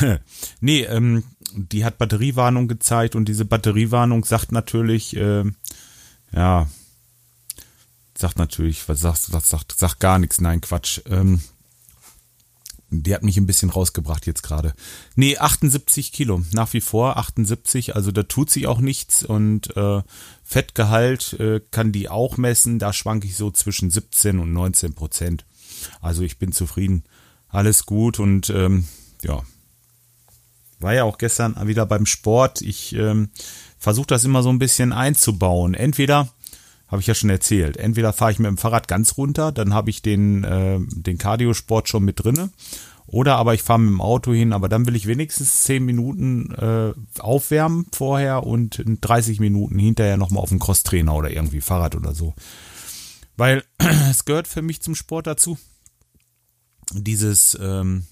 nee, 0.60 0.82
ähm, 0.84 1.24
die 1.52 1.84
hat 1.84 1.98
Batteriewarnung 1.98 2.68
gezeigt 2.68 3.14
und 3.14 3.26
diese 3.26 3.44
Batteriewarnung 3.44 4.24
sagt 4.24 4.52
natürlich, 4.52 5.16
äh, 5.16 5.44
ja, 6.32 6.68
sagt 8.16 8.38
natürlich, 8.38 8.88
was 8.88 9.00
sagt, 9.00 9.32
was 9.32 9.48
sagt, 9.48 9.72
sagt 9.76 10.00
gar 10.00 10.18
nichts, 10.18 10.40
nein, 10.40 10.60
Quatsch. 10.60 11.00
Ähm, 11.06 11.40
die 12.90 13.14
hat 13.14 13.22
mich 13.22 13.36
ein 13.36 13.46
bisschen 13.46 13.70
rausgebracht 13.70 14.26
jetzt 14.26 14.42
gerade. 14.42 14.72
Nee, 15.16 15.38
78 15.38 16.12
Kilo, 16.12 16.42
nach 16.52 16.72
wie 16.72 16.80
vor 16.80 17.16
78, 17.16 17.96
also 17.96 18.12
da 18.12 18.22
tut 18.22 18.50
sich 18.50 18.66
auch 18.66 18.80
nichts 18.80 19.24
und 19.24 19.76
äh, 19.76 20.02
Fettgehalt 20.44 21.34
äh, 21.34 21.60
kann 21.70 21.92
die 21.92 22.08
auch 22.08 22.36
messen, 22.36 22.78
da 22.78 22.92
schwanke 22.92 23.26
ich 23.26 23.36
so 23.36 23.50
zwischen 23.50 23.90
17 23.90 24.38
und 24.38 24.52
19 24.52 24.94
Prozent. 24.94 25.44
Also 26.00 26.22
ich 26.22 26.38
bin 26.38 26.52
zufrieden, 26.52 27.04
alles 27.48 27.86
gut 27.86 28.20
und 28.20 28.50
ähm, 28.50 28.86
ja, 29.22 29.42
war 30.78 30.94
ja 30.94 31.04
auch 31.04 31.18
gestern 31.18 31.56
wieder 31.66 31.86
beim 31.86 32.06
Sport. 32.06 32.60
Ich 32.60 32.94
ähm, 32.94 33.30
versuche 33.78 34.06
das 34.06 34.24
immer 34.24 34.42
so 34.42 34.50
ein 34.50 34.58
bisschen 34.58 34.92
einzubauen. 34.92 35.74
Entweder 35.74 36.28
habe 36.88 37.00
ich 37.00 37.06
ja 37.06 37.14
schon 37.14 37.30
erzählt. 37.30 37.76
Entweder 37.76 38.12
fahre 38.12 38.32
ich 38.32 38.38
mit 38.38 38.48
dem 38.48 38.58
Fahrrad 38.58 38.88
ganz 38.88 39.16
runter, 39.16 39.52
dann 39.52 39.74
habe 39.74 39.90
ich 39.90 40.02
den, 40.02 40.44
äh, 40.44 40.78
den 40.80 41.18
Cardiosport 41.18 41.88
schon 41.88 42.04
mit 42.04 42.22
drinne. 42.22 42.50
Oder 43.06 43.36
aber 43.36 43.54
ich 43.54 43.62
fahre 43.62 43.78
mit 43.78 43.90
dem 43.90 44.00
Auto 44.00 44.32
hin, 44.32 44.52
aber 44.52 44.68
dann 44.68 44.86
will 44.86 44.96
ich 44.96 45.06
wenigstens 45.06 45.62
10 45.64 45.84
Minuten 45.84 46.52
äh, 46.54 46.92
aufwärmen 47.20 47.86
vorher 47.92 48.44
und 48.44 48.82
30 48.84 49.38
Minuten 49.38 49.78
hinterher 49.78 50.16
nochmal 50.16 50.42
auf 50.42 50.48
den 50.48 50.58
Crosstrainer 50.58 51.14
oder 51.14 51.30
irgendwie 51.30 51.60
Fahrrad 51.60 51.94
oder 51.94 52.14
so. 52.14 52.34
Weil 53.36 53.62
es 54.10 54.24
gehört 54.24 54.48
für 54.48 54.62
mich 54.62 54.82
zum 54.82 54.96
Sport 54.96 55.28
dazu. 55.28 55.56
Dieses, 56.92 57.56
ähm, 57.60 58.06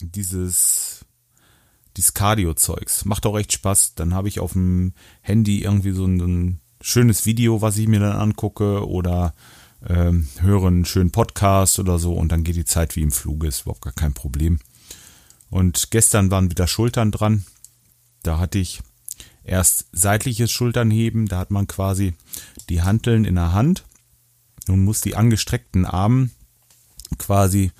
dieses, 0.00 1.04
dieses 1.96 2.14
Cardio-Zeugs. 2.14 3.04
Macht 3.04 3.26
auch 3.26 3.38
echt 3.38 3.52
Spaß. 3.52 3.96
Dann 3.96 4.14
habe 4.14 4.28
ich 4.28 4.40
auf 4.40 4.52
dem 4.52 4.94
Handy 5.20 5.62
irgendwie 5.62 5.92
so 5.92 6.06
ein, 6.06 6.20
so 6.20 6.26
ein 6.26 6.60
schönes 6.80 7.26
Video, 7.26 7.60
was 7.62 7.78
ich 7.78 7.88
mir 7.88 8.00
dann 8.00 8.16
angucke 8.16 8.86
oder 8.86 9.34
ähm, 9.86 10.28
höre 10.40 10.66
einen 10.66 10.84
schönen 10.84 11.10
Podcast 11.10 11.78
oder 11.78 11.98
so 11.98 12.14
und 12.14 12.32
dann 12.32 12.44
geht 12.44 12.56
die 12.56 12.64
Zeit 12.64 12.96
wie 12.96 13.02
im 13.02 13.12
Fluge, 13.12 13.46
ist 13.46 13.62
überhaupt 13.62 13.82
gar 13.82 13.92
kein 13.92 14.14
Problem. 14.14 14.58
Und 15.50 15.90
gestern 15.90 16.30
waren 16.30 16.50
wieder 16.50 16.66
Schultern 16.66 17.10
dran. 17.10 17.44
Da 18.22 18.38
hatte 18.38 18.58
ich 18.58 18.80
erst 19.44 19.86
seitliches 19.92 20.50
Schulternheben, 20.50 21.26
da 21.26 21.38
hat 21.38 21.50
man 21.50 21.66
quasi 21.66 22.14
die 22.68 22.82
Hanteln 22.82 23.24
in 23.24 23.36
der 23.36 23.52
Hand 23.52 23.84
und 24.68 24.84
muss 24.84 25.00
die 25.00 25.16
angestreckten 25.16 25.86
Arme 25.86 26.30
quasi 27.16 27.72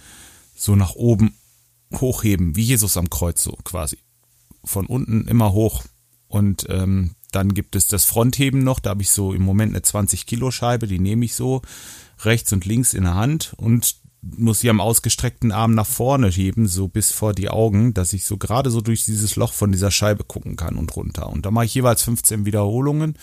so 0.56 0.74
nach 0.76 0.94
oben 0.94 1.34
hochheben, 1.94 2.56
wie 2.56 2.64
Jesus 2.64 2.96
am 2.96 3.10
Kreuz 3.10 3.42
so 3.42 3.52
quasi. 3.64 3.98
Von 4.64 4.86
unten 4.86 5.26
immer 5.28 5.52
hoch 5.52 5.84
und 6.26 6.66
ähm, 6.68 7.14
dann 7.38 7.54
gibt 7.54 7.76
es 7.76 7.86
das 7.86 8.04
Frontheben 8.04 8.64
noch, 8.64 8.80
da 8.80 8.90
habe 8.90 9.02
ich 9.02 9.10
so 9.10 9.32
im 9.32 9.42
Moment 9.42 9.72
eine 9.72 9.82
20 9.82 10.26
Kilo 10.26 10.50
Scheibe, 10.50 10.88
die 10.88 10.98
nehme 10.98 11.24
ich 11.24 11.34
so 11.34 11.62
rechts 12.24 12.52
und 12.52 12.64
links 12.66 12.94
in 12.94 13.04
der 13.04 13.14
Hand 13.14 13.54
und 13.56 13.96
muss 14.20 14.58
sie 14.58 14.70
am 14.70 14.80
ausgestreckten 14.80 15.52
Arm 15.52 15.74
nach 15.74 15.86
vorne 15.86 16.28
heben, 16.28 16.66
so 16.66 16.88
bis 16.88 17.12
vor 17.12 17.32
die 17.32 17.48
Augen, 17.48 17.94
dass 17.94 18.12
ich 18.12 18.24
so 18.24 18.36
gerade 18.36 18.70
so 18.70 18.80
durch 18.80 19.04
dieses 19.04 19.36
Loch 19.36 19.52
von 19.52 19.70
dieser 19.70 19.92
Scheibe 19.92 20.24
gucken 20.24 20.56
kann 20.56 20.76
und 20.76 20.96
runter. 20.96 21.28
Und 21.30 21.46
da 21.46 21.52
mache 21.52 21.66
ich 21.66 21.74
jeweils 21.74 22.02
15 22.02 22.44
Wiederholungen 22.44 23.14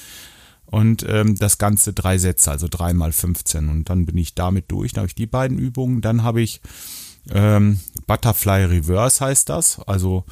und 0.66 1.06
ähm, 1.08 1.36
das 1.36 1.58
Ganze 1.58 1.92
drei 1.92 2.18
Sätze, 2.18 2.50
also 2.50 2.68
dreimal 2.70 3.12
15. 3.12 3.68
Und 3.68 3.90
dann 3.90 4.06
bin 4.06 4.18
ich 4.18 4.36
damit 4.36 4.72
durch. 4.72 4.94
Dann 4.94 5.02
habe 5.02 5.10
ich 5.10 5.16
die 5.16 5.28
beiden 5.28 5.60
Übungen. 5.60 6.00
Dann 6.00 6.24
habe 6.24 6.42
ich 6.42 6.62
ähm, 7.30 7.82
Butterfly 8.08 8.64
Reverse 8.64 9.24
heißt 9.24 9.50
das. 9.50 9.80
Also 9.80 10.24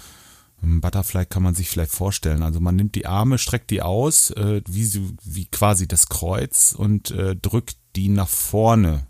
Butterfly 0.64 1.26
kann 1.26 1.44
man 1.44 1.56
sich 1.56 1.70
vielleicht 1.70 1.92
vorstellen. 1.92 2.42
Also 2.42 2.60
man 2.60 2.76
nimmt 2.76 2.96
die 2.96 3.06
Arme, 3.06 3.38
streckt 3.38 3.70
die 3.70 3.82
aus, 3.82 4.32
äh, 4.32 4.62
wie, 4.68 5.14
wie 5.24 5.46
quasi 5.46 5.88
das 5.88 6.08
Kreuz 6.08 6.74
und 6.78 7.12
äh, 7.12 7.36
drückt 7.36 7.78
die 7.96 8.10
nach 8.10 8.30
vorne 8.30 9.08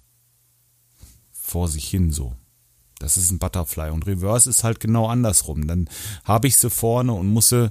vor 1.31 1.67
sich 1.67 1.87
hin 1.87 2.11
so. 2.11 2.35
Das 2.97 3.17
ist 3.17 3.31
ein 3.31 3.39
Butterfly. 3.39 3.91
Und 3.91 4.07
Reverse 4.07 4.49
ist 4.49 4.63
halt 4.63 4.79
genau 4.79 5.07
andersrum. 5.07 5.67
Dann 5.67 5.89
habe 6.23 6.47
ich 6.47 6.57
sie 6.57 6.69
vorne 6.69 7.13
und 7.13 7.27
muss 7.27 7.49
sie 7.49 7.69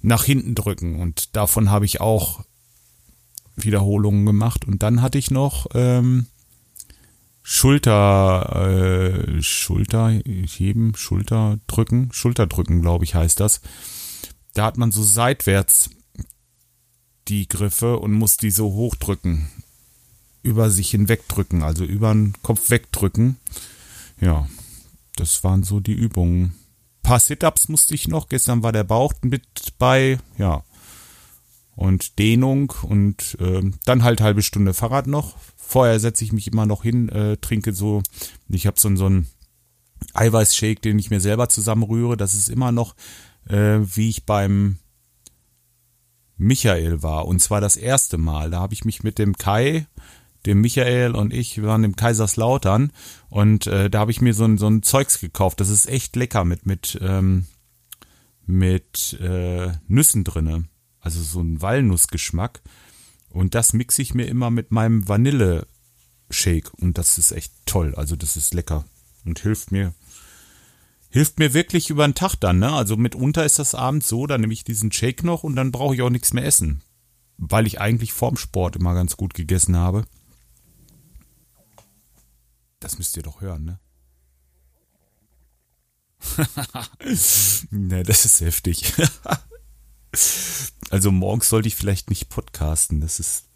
nach 0.00 0.24
hinten 0.24 0.54
drücken. 0.54 1.00
Und 1.00 1.36
davon 1.36 1.70
habe 1.70 1.84
ich 1.84 2.00
auch 2.00 2.44
Wiederholungen 3.56 4.24
gemacht. 4.24 4.64
Und 4.64 4.82
dann 4.82 5.02
hatte 5.02 5.18
ich 5.18 5.30
noch 5.30 5.66
ähm, 5.74 6.26
Schulter, 7.52 9.34
äh, 9.34 9.42
Schulter 9.42 10.10
heben, 10.10 10.94
Schulter 10.94 11.58
drücken, 11.66 12.10
Schulter 12.12 12.46
drücken, 12.46 12.80
glaube 12.80 13.04
ich, 13.04 13.16
heißt 13.16 13.40
das. 13.40 13.60
Da 14.54 14.66
hat 14.66 14.78
man 14.78 14.92
so 14.92 15.02
seitwärts 15.02 15.90
die 17.26 17.48
Griffe 17.48 17.98
und 17.98 18.12
muss 18.12 18.36
die 18.36 18.52
so 18.52 18.72
hochdrücken, 18.74 19.50
über 20.44 20.70
sich 20.70 20.90
hinwegdrücken, 20.92 21.64
also 21.64 21.84
über 21.84 22.12
den 22.12 22.34
Kopf 22.42 22.70
wegdrücken. 22.70 23.36
Ja, 24.20 24.48
das 25.16 25.42
waren 25.42 25.64
so 25.64 25.80
die 25.80 25.92
Übungen. 25.92 26.44
Ein 26.44 27.02
paar 27.02 27.18
Sit-ups 27.18 27.68
musste 27.68 27.96
ich 27.96 28.06
noch. 28.06 28.28
Gestern 28.28 28.62
war 28.62 28.70
der 28.70 28.84
Bauch 28.84 29.12
mit 29.22 29.76
bei, 29.76 30.20
ja. 30.38 30.62
Und 31.80 32.18
Dehnung 32.18 32.74
und 32.82 33.38
äh, 33.40 33.62
dann 33.86 34.04
halt 34.04 34.20
halbe 34.20 34.42
Stunde 34.42 34.74
Fahrrad 34.74 35.06
noch 35.06 35.36
Vorher 35.70 36.00
setze 36.00 36.24
ich 36.24 36.32
mich 36.32 36.48
immer 36.48 36.66
noch 36.66 36.82
hin, 36.82 37.08
äh, 37.10 37.36
trinke 37.36 37.72
so, 37.72 38.02
ich 38.48 38.66
habe 38.66 38.80
so, 38.80 38.96
so 38.96 39.06
einen 39.06 39.28
Eiweißshake, 40.14 40.80
den 40.80 40.98
ich 40.98 41.10
mir 41.10 41.20
selber 41.20 41.48
zusammenrühre. 41.48 42.16
Das 42.16 42.34
ist 42.34 42.48
immer 42.48 42.72
noch, 42.72 42.96
äh, 43.48 43.78
wie 43.78 44.08
ich 44.08 44.26
beim 44.26 44.78
Michael 46.36 47.04
war. 47.04 47.26
Und 47.26 47.38
zwar 47.40 47.60
das 47.60 47.76
erste 47.76 48.18
Mal. 48.18 48.50
Da 48.50 48.58
habe 48.58 48.74
ich 48.74 48.84
mich 48.84 49.04
mit 49.04 49.20
dem 49.20 49.36
Kai, 49.36 49.86
dem 50.44 50.60
Michael 50.60 51.14
und 51.14 51.32
ich 51.32 51.62
waren 51.62 51.84
im 51.84 51.94
Kaiserslautern 51.94 52.90
und 53.28 53.68
äh, 53.68 53.88
da 53.88 54.00
habe 54.00 54.10
ich 54.10 54.20
mir 54.20 54.34
so 54.34 54.46
ein, 54.46 54.58
so 54.58 54.66
ein 54.66 54.82
Zeugs 54.82 55.20
gekauft. 55.20 55.60
Das 55.60 55.68
ist 55.68 55.86
echt 55.86 56.16
lecker 56.16 56.44
mit, 56.44 56.66
mit, 56.66 56.98
ähm, 57.00 57.46
mit 58.44 59.16
äh, 59.20 59.70
Nüssen 59.86 60.24
drinne. 60.24 60.64
Also 61.10 61.24
so 61.24 61.40
ein 61.40 61.60
Walnussgeschmack. 61.60 62.62
Und 63.30 63.56
das 63.56 63.72
mixe 63.72 64.00
ich 64.00 64.14
mir 64.14 64.26
immer 64.26 64.48
mit 64.50 64.70
meinem 64.70 65.08
Vanille-Shake. 65.08 66.72
Und 66.74 66.98
das 66.98 67.18
ist 67.18 67.32
echt 67.32 67.52
toll. 67.66 67.96
Also 67.96 68.14
das 68.14 68.36
ist 68.36 68.54
lecker. 68.54 68.84
Und 69.24 69.40
hilft 69.40 69.72
mir, 69.72 69.92
hilft 71.08 71.40
mir 71.40 71.52
wirklich 71.52 71.90
über 71.90 72.06
den 72.06 72.14
Tag 72.14 72.36
dann, 72.36 72.60
ne? 72.60 72.72
Also 72.72 72.96
mitunter 72.96 73.44
ist 73.44 73.58
das 73.58 73.74
abends 73.74 74.06
so, 74.06 74.28
dann 74.28 74.40
nehme 74.40 74.52
ich 74.52 74.62
diesen 74.62 74.92
Shake 74.92 75.24
noch 75.24 75.42
und 75.42 75.56
dann 75.56 75.72
brauche 75.72 75.96
ich 75.96 76.02
auch 76.02 76.10
nichts 76.10 76.32
mehr 76.32 76.44
essen. 76.44 76.80
Weil 77.38 77.66
ich 77.66 77.80
eigentlich 77.80 78.12
vorm 78.12 78.36
Sport 78.36 78.76
immer 78.76 78.94
ganz 78.94 79.16
gut 79.16 79.34
gegessen 79.34 79.76
habe. 79.76 80.04
Das 82.78 82.98
müsst 82.98 83.16
ihr 83.16 83.24
doch 83.24 83.40
hören, 83.40 83.64
ne? 83.64 83.80
ne, 87.70 88.04
das 88.04 88.24
ist 88.24 88.40
heftig. 88.42 88.94
Also 90.90 91.12
morgens 91.12 91.48
sollte 91.48 91.68
ich 91.68 91.76
vielleicht 91.76 92.10
nicht 92.10 92.28
podcasten, 92.28 93.00
das 93.00 93.20
ist 93.20 93.48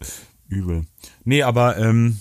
übel. 0.47 0.85
Nee, 1.25 1.43
aber 1.43 1.77
ähm, 1.77 2.19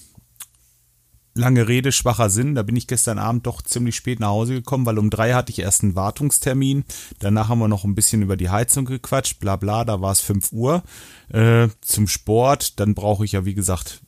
lange 1.35 1.69
Rede, 1.69 1.93
schwacher 1.93 2.31
Sinn. 2.31 2.55
Da 2.55 2.63
bin 2.63 2.77
ich 2.77 2.87
gestern 2.87 3.19
Abend 3.19 3.47
doch 3.47 3.63
ziemlich 3.63 3.97
spät 3.97 4.21
nach 4.21 4.29
Hause 4.29 4.55
gekommen, 4.55 4.87
weil 4.87 4.99
um 4.99 5.11
drei 5.11 5.35
hatte 5.35 5.53
ich 5.53 5.59
erst 5.59 5.83
einen 5.83 5.95
Wartungstermin. 5.95 6.85
Danach 7.19 7.49
haben 7.49 7.59
wir 7.59 7.69
noch 7.69 7.85
ein 7.85 7.95
bisschen 7.95 8.23
über 8.23 8.37
die 8.37 8.51
Heizung 8.51 8.85
gequatscht, 8.85 9.41
bla 9.41 9.57
bla, 9.57 9.85
da 9.85 10.01
war 10.01 10.13
es 10.13 10.21
fünf 10.21 10.53
Uhr. 10.53 10.83
Äh, 11.29 11.69
zum 11.81 12.09
Sport, 12.09 12.81
dann 12.81 12.95
brauche 12.95 13.25
ich 13.25 13.33
ja, 13.33 13.45
wie 13.45 13.55
gesagt, 13.55 14.03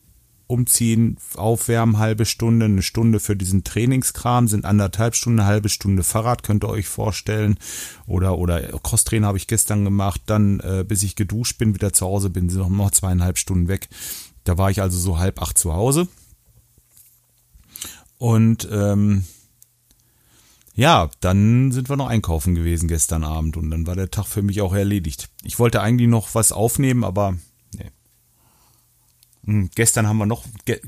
umziehen, 0.47 1.17
aufwärmen, 1.35 1.99
halbe 1.99 2.25
Stunde, 2.25 2.67
eine 2.67 2.83
Stunde 2.83 3.21
für 3.21 3.37
diesen 3.37 3.65
Trainingskram, 3.65 4.49
sind 4.49 4.65
anderthalb 4.65 5.15
Stunden, 5.15 5.45
halbe 5.45 5.69
Stunde 5.69 6.05
Fahrrad, 6.05 6.43
könnt 6.43 6.65
ihr 6.65 6.69
euch 6.69 6.89
vorstellen. 6.89 7.59
Oder, 8.07 8.39
oder 8.39 8.61
Crosstrainer 8.61 9.29
habe 9.29 9.39
ich 9.39 9.47
gestern 9.47 9.85
gemacht, 9.85 10.23
dann, 10.27 10.61
äh, 10.61 10.85
bis 10.87 11.03
ich 11.03 11.17
geduscht 11.17 11.59
bin, 11.59 11.75
wieder 11.75 11.93
zu 11.93 12.07
Hause 12.07 12.31
bin, 12.31 12.49
sind 12.49 12.61
noch, 12.61 12.69
noch 12.69 12.91
zweieinhalb 12.91 13.39
Stunden 13.39 13.69
weg. 13.69 13.89
Da 14.45 14.57
war 14.57 14.71
ich 14.71 14.81
also 14.81 14.99
so 14.99 15.19
halb 15.19 15.43
acht 15.43 15.59
zu 15.59 15.75
Hause. 15.75 16.09
Und 18.19 18.69
ähm, 18.71 19.25
ja, 20.77 21.09
dann 21.21 21.73
sind 21.73 21.89
wir 21.89 21.97
noch 21.97 22.09
einkaufen 22.09 22.55
gewesen 22.55 22.87
gestern 22.87 23.25
Abend 23.25 23.57
und 23.57 23.71
dann 23.71 23.87
war 23.87 23.97
der 23.97 24.11
Tag 24.11 24.27
für 24.27 24.43
mich 24.43 24.61
auch 24.61 24.75
erledigt. 24.75 25.31
Ich 25.43 25.59
wollte 25.59 25.81
eigentlich 25.81 26.09
noch 26.09 26.35
was 26.35 26.53
aufnehmen, 26.53 27.03
aber. 27.03 27.37
Hm, 29.47 29.71
gestern 29.75 30.07
haben 30.07 30.19
wir 30.19 30.27
noch, 30.27 30.45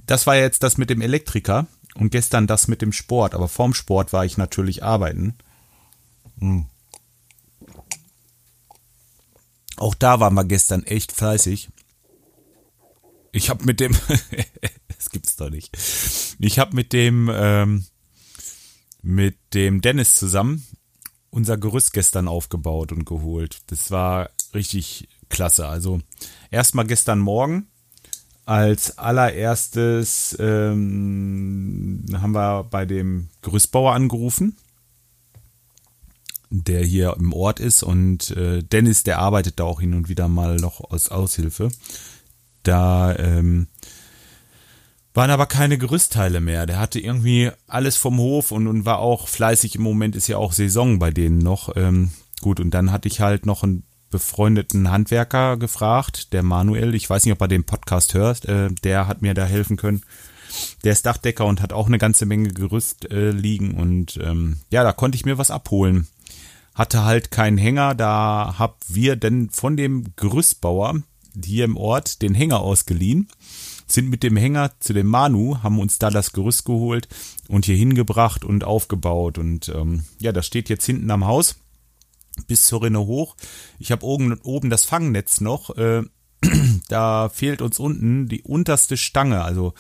das 0.06 0.26
war 0.26 0.36
jetzt 0.36 0.62
das 0.62 0.78
mit 0.78 0.90
dem 0.90 1.00
Elektriker 1.00 1.66
und 1.94 2.10
gestern 2.10 2.46
das 2.46 2.68
mit 2.68 2.82
dem 2.82 2.92
Sport, 2.92 3.34
aber 3.34 3.48
vorm 3.48 3.74
Sport 3.74 4.12
war 4.12 4.24
ich 4.24 4.36
natürlich 4.36 4.82
arbeiten. 4.82 5.34
Hm. 6.38 6.66
Auch 9.76 9.94
da 9.94 10.20
waren 10.20 10.34
wir 10.34 10.44
gestern 10.44 10.82
echt 10.84 11.12
fleißig. 11.12 11.68
Ich 13.32 13.48
habe 13.48 13.64
mit 13.64 13.78
dem, 13.78 13.96
das 14.88 15.10
gibt's 15.10 15.36
doch 15.36 15.50
nicht. 15.50 15.76
Ich 16.40 16.58
habe 16.58 16.74
mit 16.74 16.92
dem 16.92 17.30
ähm, 17.32 17.86
mit 19.02 19.36
dem 19.54 19.80
Dennis 19.80 20.16
zusammen 20.16 20.66
unser 21.30 21.56
Gerüst 21.56 21.92
gestern 21.92 22.26
aufgebaut 22.26 22.90
und 22.90 23.04
geholt. 23.04 23.60
Das 23.68 23.90
war 23.90 24.30
richtig 24.54 25.08
klasse. 25.28 25.68
Also 25.68 26.00
erstmal 26.50 26.86
gestern 26.86 27.20
Morgen 27.20 27.68
als 28.48 28.96
allererstes 28.96 30.34
ähm, 30.40 32.02
haben 32.14 32.32
wir 32.32 32.64
bei 32.64 32.86
dem 32.86 33.28
Gerüstbauer 33.42 33.92
angerufen, 33.92 34.56
der 36.48 36.82
hier 36.82 37.14
im 37.18 37.34
Ort 37.34 37.60
ist 37.60 37.82
und 37.82 38.30
äh, 38.30 38.62
Dennis, 38.62 39.02
der 39.02 39.18
arbeitet 39.18 39.60
da 39.60 39.64
auch 39.64 39.82
hin 39.82 39.92
und 39.92 40.08
wieder 40.08 40.28
mal 40.28 40.56
noch 40.56 40.90
als 40.90 41.10
Aushilfe. 41.10 41.68
Da 42.62 43.14
ähm, 43.16 43.66
waren 45.12 45.30
aber 45.30 45.44
keine 45.44 45.76
Gerüstteile 45.76 46.40
mehr. 46.40 46.64
Der 46.64 46.78
hatte 46.78 47.00
irgendwie 47.00 47.50
alles 47.66 47.98
vom 47.98 48.16
Hof 48.16 48.50
und, 48.50 48.66
und 48.66 48.86
war 48.86 49.00
auch 49.00 49.28
fleißig. 49.28 49.74
Im 49.74 49.82
Moment 49.82 50.16
ist 50.16 50.26
ja 50.26 50.38
auch 50.38 50.54
Saison 50.54 50.98
bei 50.98 51.10
denen 51.10 51.36
noch. 51.36 51.76
Ähm, 51.76 52.12
gut, 52.40 52.60
und 52.60 52.70
dann 52.70 52.92
hatte 52.92 53.08
ich 53.08 53.20
halt 53.20 53.44
noch 53.44 53.62
einen 53.62 53.82
befreundeten 54.10 54.90
Handwerker 54.90 55.56
gefragt, 55.56 56.32
der 56.32 56.42
Manuel. 56.42 56.94
Ich 56.94 57.08
weiß 57.08 57.24
nicht, 57.24 57.32
ob 57.32 57.40
er 57.40 57.48
den 57.48 57.64
Podcast 57.64 58.14
hört. 58.14 58.44
Äh, 58.46 58.70
der 58.84 59.06
hat 59.06 59.22
mir 59.22 59.34
da 59.34 59.44
helfen 59.44 59.76
können. 59.76 60.02
Der 60.84 60.92
ist 60.92 61.06
Dachdecker 61.06 61.44
und 61.44 61.60
hat 61.60 61.72
auch 61.72 61.86
eine 61.86 61.98
ganze 61.98 62.26
Menge 62.26 62.48
Gerüst 62.48 63.10
äh, 63.10 63.30
liegen. 63.30 63.74
Und 63.74 64.18
ähm, 64.22 64.60
ja, 64.70 64.82
da 64.82 64.92
konnte 64.92 65.16
ich 65.16 65.24
mir 65.24 65.38
was 65.38 65.50
abholen. 65.50 66.08
Hatte 66.74 67.04
halt 67.04 67.30
keinen 67.30 67.58
Hänger. 67.58 67.94
Da 67.94 68.54
hab 68.58 68.78
wir 68.88 69.16
denn 69.16 69.50
von 69.50 69.76
dem 69.76 70.14
Gerüstbauer 70.16 71.02
hier 71.44 71.64
im 71.64 71.76
Ort 71.76 72.22
den 72.22 72.34
Hänger 72.34 72.60
ausgeliehen 72.60 73.28
sind 73.90 74.10
mit 74.10 74.22
dem 74.22 74.36
Hänger 74.36 74.72
zu 74.80 74.92
dem 74.92 75.06
Manu, 75.06 75.62
haben 75.62 75.78
uns 75.78 75.98
da 75.98 76.10
das 76.10 76.32
Gerüst 76.32 76.64
geholt 76.64 77.08
und 77.48 77.64
hier 77.64 77.76
hingebracht 77.76 78.44
und 78.44 78.64
aufgebaut. 78.64 79.38
Und 79.38 79.68
ähm, 79.70 80.04
ja, 80.20 80.32
das 80.32 80.46
steht 80.46 80.68
jetzt 80.68 80.84
hinten 80.84 81.10
am 81.10 81.24
Haus 81.24 81.56
bis 82.46 82.66
zur 82.66 82.82
Rinne 82.82 83.00
hoch. 83.00 83.36
Ich 83.78 83.92
habe 83.92 84.04
oben, 84.04 84.38
oben 84.42 84.70
das 84.70 84.84
Fangnetz 84.84 85.40
noch. 85.40 85.76
Äh, 85.76 86.02
da 86.88 87.28
fehlt 87.28 87.62
uns 87.62 87.78
unten 87.78 88.28
die 88.28 88.42
unterste 88.42 88.96
Stange. 88.96 89.42
Also 89.42 89.74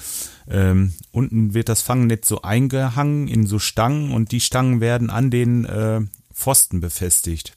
ähm, 0.48 0.94
unten 1.12 1.54
wird 1.54 1.68
das 1.68 1.82
Fangnetz 1.82 2.28
so 2.28 2.42
eingehangen 2.42 3.28
in 3.28 3.46
so 3.46 3.58
Stangen 3.58 4.12
und 4.12 4.32
die 4.32 4.40
Stangen 4.40 4.80
werden 4.80 5.10
an 5.10 5.30
den 5.30 5.64
äh, 5.64 6.00
Pfosten 6.32 6.80
befestigt. 6.80 7.56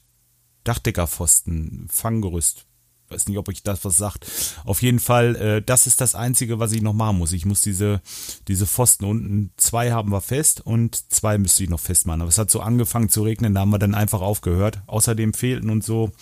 Dachdeckerpfosten, 0.64 1.88
Fanggerüst 1.90 2.66
weiß 3.12 3.28
nicht, 3.28 3.38
ob 3.38 3.48
ich 3.48 3.62
das 3.62 3.84
was 3.84 3.96
sagt. 3.96 4.26
Auf 4.64 4.82
jeden 4.82 4.98
Fall, 4.98 5.36
äh, 5.36 5.62
das 5.62 5.86
ist 5.86 6.00
das 6.00 6.14
Einzige, 6.14 6.58
was 6.58 6.72
ich 6.72 6.82
noch 6.82 6.92
machen 6.92 7.18
muss. 7.18 7.32
Ich 7.32 7.46
muss 7.46 7.60
diese, 7.60 8.00
diese 8.48 8.66
Pfosten 8.66 9.04
unten, 9.04 9.50
zwei 9.56 9.92
haben 9.92 10.10
wir 10.10 10.20
fest 10.20 10.60
und 10.60 11.12
zwei 11.12 11.38
müsste 11.38 11.64
ich 11.64 11.70
noch 11.70 11.80
festmachen. 11.80 12.22
Aber 12.22 12.28
es 12.28 12.38
hat 12.38 12.50
so 12.50 12.60
angefangen 12.60 13.08
zu 13.08 13.22
regnen, 13.22 13.54
da 13.54 13.60
haben 13.60 13.70
wir 13.70 13.78
dann 13.78 13.94
einfach 13.94 14.20
aufgehört. 14.20 14.82
Außerdem 14.86 15.34
fehlten 15.34 15.70
uns 15.70 15.86
so 15.86 16.12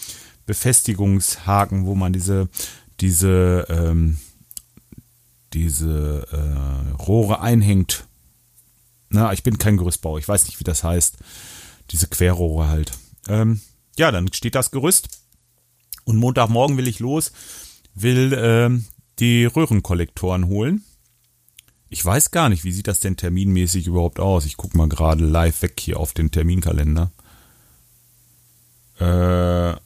Befestigungshaken, 0.47 1.87
wo 1.87 1.95
man 1.95 2.13
diese, 2.13 2.49
diese, 3.01 3.67
ähm, 3.69 4.19
diese 5.53 6.27
äh, 6.33 7.03
Rohre 7.03 7.41
einhängt. 7.41 8.07
Na, 9.09 9.33
ich 9.33 9.43
bin 9.43 9.59
kein 9.59 9.77
Gerüstbauer, 9.77 10.19
ich 10.19 10.29
weiß 10.29 10.47
nicht, 10.47 10.61
wie 10.61 10.65
das 10.65 10.85
heißt. 10.85 11.19
Diese 11.91 12.07
Querrohre 12.07 12.69
halt. 12.69 12.93
Ähm, 13.29 13.61
ja, 13.97 14.13
dann 14.13 14.33
steht 14.33 14.55
das 14.55 14.71
Gerüst 14.71 15.20
und 16.11 16.19
Montagmorgen 16.19 16.77
will 16.77 16.89
ich 16.89 16.99
los, 16.99 17.33
will 17.95 18.33
äh, 18.33 18.69
die 19.21 19.45
Röhrenkollektoren 19.45 20.49
holen. 20.49 20.85
Ich 21.89 22.05
weiß 22.05 22.31
gar 22.33 22.49
nicht, 22.49 22.65
wie 22.65 22.73
sieht 22.73 22.89
das 22.89 23.01
denn 23.01 23.17
terminmäßig 23.17 23.87
überhaupt 23.87 24.21
aus? 24.21 24.45
Ich 24.45 24.57
gucke 24.57 24.77
mal 24.77 24.89
gerade 24.89 25.25
live 25.25 25.63
weg 25.63 25.79
hier 25.81 25.99
auf 25.99 26.13
den 26.13 26.31
Terminkalender. 26.31 27.11
Äh, 28.99 29.05
ah 29.05 29.81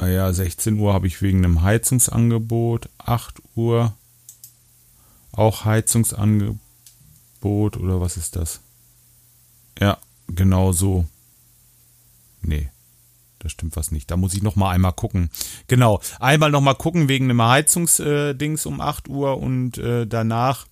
ja, 0.00 0.32
16 0.32 0.78
Uhr 0.78 0.92
habe 0.94 1.06
ich 1.06 1.22
wegen 1.22 1.44
einem 1.44 1.62
Heizungsangebot, 1.62 2.88
8 2.98 3.40
Uhr 3.54 3.94
auch 5.32 5.64
Heizungsangebot 5.64 6.58
oder 7.76 8.00
was 8.00 8.16
ist 8.16 8.36
das? 8.36 8.60
Ja, 9.78 9.98
genau 10.28 10.72
so. 10.72 11.06
Nee. 12.42 12.70
Da 13.38 13.48
stimmt 13.48 13.76
was 13.76 13.90
nicht. 13.90 14.10
Da 14.10 14.16
muss 14.16 14.34
ich 14.34 14.42
noch 14.42 14.56
mal 14.56 14.70
einmal 14.70 14.92
gucken. 14.92 15.30
Genau. 15.66 16.00
Einmal 16.18 16.50
noch 16.50 16.60
mal 16.60 16.74
gucken 16.74 17.08
wegen 17.08 17.26
einem 17.26 17.42
Heizungsdings 17.42 18.64
äh, 18.64 18.68
um 18.68 18.80
8 18.80 19.08
Uhr 19.08 19.38
und 19.38 19.78
äh, 19.78 20.06
danach 20.06 20.66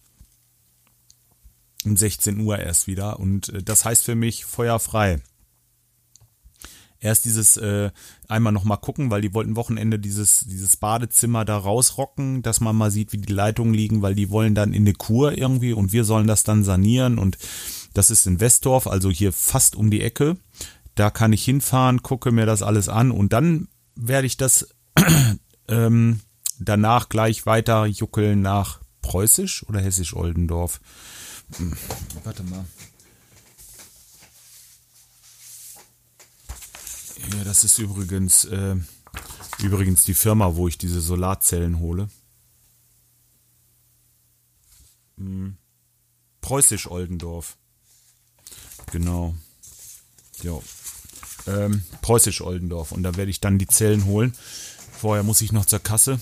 um 1.85 1.96
16 1.96 2.40
Uhr 2.40 2.59
erst 2.59 2.87
wieder. 2.87 3.20
Und 3.20 3.50
äh, 3.50 3.62
das 3.62 3.85
heißt 3.85 4.05
für 4.05 4.14
mich 4.14 4.44
feuerfrei. 4.44 5.20
Erst 7.00 7.27
dieses 7.27 7.59
äh, 7.59 7.90
einmal 8.29 8.55
noch 8.55 8.64
mal 8.64 8.79
gucken, 8.79 9.11
weil 9.11 9.20
die 9.20 9.35
wollten 9.35 9.57
Wochenende 9.57 9.98
dieses, 9.98 10.40
dieses 10.40 10.79
Badezimmer 10.79 11.44
da 11.44 11.59
rausrocken, 11.59 12.40
dass 12.40 12.61
man 12.61 12.74
mal 12.74 12.90
sieht, 12.90 13.12
wie 13.12 13.18
die 13.18 13.33
Leitungen 13.33 13.74
liegen, 13.74 14.00
weil 14.00 14.14
die 14.14 14.31
wollen 14.31 14.55
dann 14.55 14.72
in 14.72 14.85
eine 14.85 14.94
Kur 14.94 15.37
irgendwie 15.37 15.74
und 15.74 15.92
wir 15.92 16.05
sollen 16.05 16.27
das 16.27 16.44
dann 16.44 16.64
sanieren 16.64 17.18
und 17.18 17.37
das 17.92 18.11
ist 18.11 18.27
in 18.27 18.40
Westdorf, 18.40 18.87
also 18.87 19.11
hier 19.11 19.35
fast 19.35 19.77
um 19.77 19.90
die 19.90 20.00
Ecke. 20.00 20.38
Da 20.94 21.11
kann 21.11 21.33
ich 21.33 21.44
hinfahren, 21.44 22.02
gucke 22.02 22.30
mir 22.30 22.46
das 22.46 22.62
alles 22.62 22.88
an 22.88 23.11
und 23.11 23.33
dann 23.33 23.68
werde 23.96 24.26
ich 24.26 24.37
das 24.37 24.68
ähm, 25.68 26.20
danach 26.59 27.09
gleich 27.09 27.46
weiter 27.46 27.87
juckeln 27.87 28.42
nach 28.42 28.80
Preußisch 29.02 29.64
oder 29.64 29.80
Hessisch-Oldendorf. 29.80 30.80
Hm, 31.57 31.76
warte 32.22 32.42
mal. 32.44 32.64
Ja, 37.33 37.44
das 37.44 37.64
ist 37.64 37.78
übrigens, 37.78 38.44
äh, 38.44 38.76
übrigens 39.59 40.04
die 40.04 40.14
Firma, 40.14 40.54
wo 40.54 40.68
ich 40.68 40.78
diese 40.78 41.00
Solarzellen 41.00 41.80
hole. 41.80 42.09
Hm. 45.18 45.57
Preußisch-Oldendorf. 46.40 47.57
Genau. 48.92 49.35
Jo 50.42 50.62
ähm, 51.46 51.83
Preußisch-Oldendorf. 52.02 52.92
Und 52.92 53.02
da 53.02 53.16
werde 53.16 53.30
ich 53.30 53.40
dann 53.40 53.59
die 53.59 53.66
Zellen 53.66 54.04
holen. 54.07 54.35
Vorher 54.92 55.22
muss 55.22 55.40
ich 55.40 55.52
noch 55.52 55.66
zur 55.66 55.80
Kasse, 55.80 56.20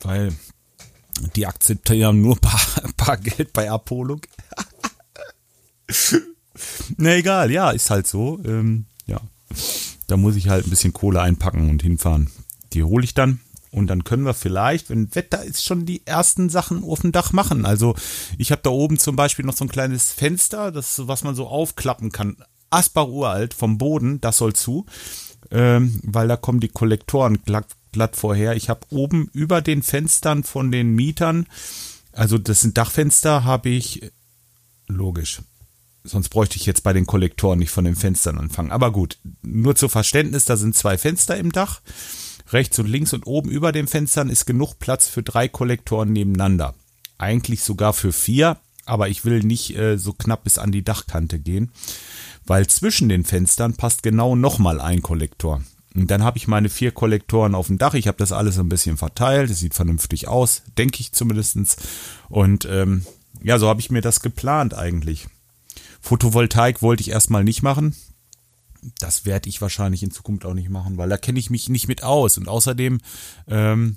weil 0.00 0.32
die 1.34 1.46
akzeptieren 1.46 2.20
nur 2.20 2.36
paar, 2.40 2.60
paar 2.96 3.16
Geld 3.16 3.52
bei 3.52 3.70
Abholung. 3.70 4.20
Na 6.96 7.16
egal, 7.16 7.50
ja, 7.50 7.70
ist 7.70 7.90
halt 7.90 8.06
so. 8.06 8.40
Ähm, 8.44 8.86
ja, 9.06 9.20
da 10.06 10.16
muss 10.16 10.36
ich 10.36 10.48
halt 10.48 10.66
ein 10.66 10.70
bisschen 10.70 10.92
Kohle 10.92 11.20
einpacken 11.20 11.70
und 11.70 11.82
hinfahren. 11.82 12.30
Die 12.72 12.84
hole 12.84 13.04
ich 13.04 13.14
dann 13.14 13.40
und 13.72 13.86
dann 13.86 14.04
können 14.04 14.24
wir 14.24 14.34
vielleicht, 14.34 14.90
wenn 14.90 15.14
Wetter 15.14 15.44
ist, 15.44 15.64
schon 15.64 15.86
die 15.86 16.06
ersten 16.06 16.48
Sachen 16.48 16.82
auf 16.82 17.00
dem 17.00 17.12
Dach 17.12 17.32
machen. 17.32 17.64
Also 17.64 17.94
ich 18.36 18.50
habe 18.50 18.62
da 18.62 18.70
oben 18.70 18.98
zum 18.98 19.16
Beispiel 19.16 19.44
noch 19.44 19.56
so 19.56 19.64
ein 19.64 19.70
kleines 19.70 20.12
Fenster, 20.12 20.72
das 20.72 21.06
was 21.06 21.22
man 21.22 21.34
so 21.34 21.46
aufklappen 21.46 22.10
kann. 22.10 22.36
Asbach 22.70 23.08
uralt 23.08 23.54
vom 23.54 23.78
Boden, 23.78 24.20
das 24.20 24.38
soll 24.38 24.54
zu, 24.54 24.86
ähm, 25.50 26.00
weil 26.04 26.28
da 26.28 26.36
kommen 26.36 26.60
die 26.60 26.68
Kollektoren 26.68 27.42
glatt, 27.44 27.66
glatt 27.92 28.16
vorher. 28.16 28.56
Ich 28.56 28.68
habe 28.68 28.86
oben 28.90 29.28
über 29.32 29.60
den 29.60 29.82
Fenstern 29.82 30.44
von 30.44 30.70
den 30.70 30.94
Mietern, 30.94 31.46
also 32.12 32.38
das 32.38 32.60
sind 32.60 32.78
Dachfenster, 32.78 33.44
habe 33.44 33.68
ich 33.68 34.12
logisch. 34.86 35.42
Sonst 36.02 36.30
bräuchte 36.30 36.56
ich 36.56 36.66
jetzt 36.66 36.82
bei 36.82 36.92
den 36.92 37.06
Kollektoren 37.06 37.58
nicht 37.58 37.70
von 37.70 37.84
den 37.84 37.94
Fenstern 37.96 38.38
anfangen. 38.38 38.72
Aber 38.72 38.90
gut, 38.90 39.18
nur 39.42 39.76
zu 39.76 39.88
Verständnis, 39.88 40.46
da 40.46 40.56
sind 40.56 40.74
zwei 40.74 40.96
Fenster 40.96 41.36
im 41.36 41.52
Dach. 41.52 41.82
Rechts 42.52 42.78
und 42.78 42.86
links 42.86 43.12
und 43.12 43.26
oben 43.26 43.50
über 43.50 43.70
den 43.70 43.86
Fenstern 43.86 44.30
ist 44.30 44.46
genug 44.46 44.78
Platz 44.78 45.06
für 45.06 45.22
drei 45.22 45.46
Kollektoren 45.46 46.12
nebeneinander. 46.12 46.74
Eigentlich 47.18 47.62
sogar 47.62 47.92
für 47.92 48.12
vier, 48.12 48.56
aber 48.86 49.08
ich 49.08 49.24
will 49.24 49.40
nicht 49.40 49.76
äh, 49.76 49.98
so 49.98 50.12
knapp 50.14 50.44
bis 50.44 50.58
an 50.58 50.72
die 50.72 50.82
Dachkante 50.82 51.38
gehen, 51.38 51.70
weil 52.50 52.66
zwischen 52.66 53.08
den 53.08 53.22
Fenstern 53.22 53.74
passt 53.74 54.02
genau 54.02 54.34
nochmal 54.34 54.80
ein 54.80 55.02
Kollektor. 55.02 55.62
Und 55.94 56.10
dann 56.10 56.24
habe 56.24 56.36
ich 56.36 56.48
meine 56.48 56.68
vier 56.68 56.90
Kollektoren 56.90 57.54
auf 57.54 57.68
dem 57.68 57.78
Dach. 57.78 57.94
Ich 57.94 58.08
habe 58.08 58.18
das 58.18 58.32
alles 58.32 58.58
ein 58.58 58.68
bisschen 58.68 58.96
verteilt. 58.96 59.50
Es 59.50 59.60
sieht 59.60 59.72
vernünftig 59.72 60.26
aus, 60.26 60.62
denke 60.76 60.98
ich 60.98 61.12
zumindestens. 61.12 61.76
Und 62.28 62.64
ähm, 62.68 63.06
ja, 63.40 63.56
so 63.60 63.68
habe 63.68 63.78
ich 63.78 63.92
mir 63.92 64.00
das 64.00 64.18
geplant 64.18 64.74
eigentlich. 64.74 65.28
Photovoltaik 66.00 66.82
wollte 66.82 67.02
ich 67.02 67.10
erstmal 67.10 67.44
nicht 67.44 67.62
machen. 67.62 67.94
Das 68.98 69.24
werde 69.24 69.48
ich 69.48 69.62
wahrscheinlich 69.62 70.02
in 70.02 70.10
Zukunft 70.10 70.44
auch 70.44 70.54
nicht 70.54 70.70
machen, 70.70 70.96
weil 70.96 71.08
da 71.08 71.18
kenne 71.18 71.38
ich 71.38 71.50
mich 71.50 71.68
nicht 71.68 71.86
mit 71.86 72.02
aus. 72.02 72.36
Und 72.36 72.48
außerdem, 72.48 72.98
ähm, 73.46 73.96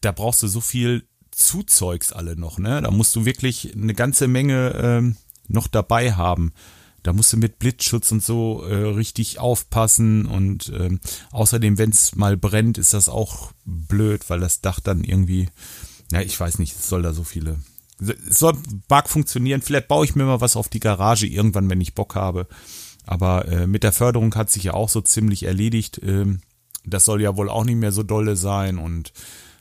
da 0.00 0.10
brauchst 0.10 0.42
du 0.42 0.48
so 0.48 0.60
viel 0.60 1.06
Zuzeugs 1.30 2.12
alle 2.12 2.34
noch, 2.34 2.58
ne? 2.58 2.82
Da 2.82 2.90
musst 2.90 3.14
du 3.14 3.24
wirklich 3.24 3.72
eine 3.72 3.94
ganze 3.94 4.26
Menge 4.26 4.70
ähm, 4.82 5.16
noch 5.46 5.68
dabei 5.68 6.14
haben. 6.14 6.52
Da 7.06 7.12
musst 7.12 7.32
du 7.32 7.36
mit 7.36 7.58
Blitzschutz 7.58 8.10
und 8.10 8.22
so 8.22 8.64
äh, 8.64 8.74
richtig 8.74 9.38
aufpassen 9.38 10.26
und 10.26 10.72
ähm, 10.76 11.00
außerdem, 11.30 11.78
wenn 11.78 11.90
es 11.90 12.16
mal 12.16 12.36
brennt, 12.36 12.78
ist 12.78 12.94
das 12.94 13.08
auch 13.08 13.52
blöd, 13.64 14.28
weil 14.28 14.40
das 14.40 14.60
Dach 14.60 14.80
dann 14.80 15.04
irgendwie, 15.04 15.48
ja, 16.10 16.20
ich 16.20 16.38
weiß 16.38 16.58
nicht, 16.58 16.76
es 16.76 16.88
soll 16.88 17.02
da 17.02 17.12
so 17.12 17.24
viele 17.24 17.58
es 17.98 18.38
soll 18.38 18.54
mag 18.88 19.08
funktionieren. 19.08 19.62
Vielleicht 19.62 19.88
baue 19.88 20.04
ich 20.04 20.14
mir 20.14 20.24
mal 20.24 20.40
was 20.40 20.56
auf 20.56 20.68
die 20.68 20.80
Garage 20.80 21.26
irgendwann, 21.26 21.70
wenn 21.70 21.80
ich 21.80 21.94
Bock 21.94 22.14
habe. 22.14 22.46
Aber 23.06 23.48
äh, 23.48 23.66
mit 23.66 23.84
der 23.84 23.92
Förderung 23.92 24.34
hat 24.34 24.50
sich 24.50 24.64
ja 24.64 24.74
auch 24.74 24.88
so 24.88 25.00
ziemlich 25.00 25.44
erledigt. 25.44 26.00
Ähm, 26.02 26.40
das 26.84 27.04
soll 27.04 27.22
ja 27.22 27.36
wohl 27.36 27.48
auch 27.48 27.64
nicht 27.64 27.76
mehr 27.76 27.92
so 27.92 28.02
dolle 28.02 28.36
sein 28.36 28.78
und 28.78 29.12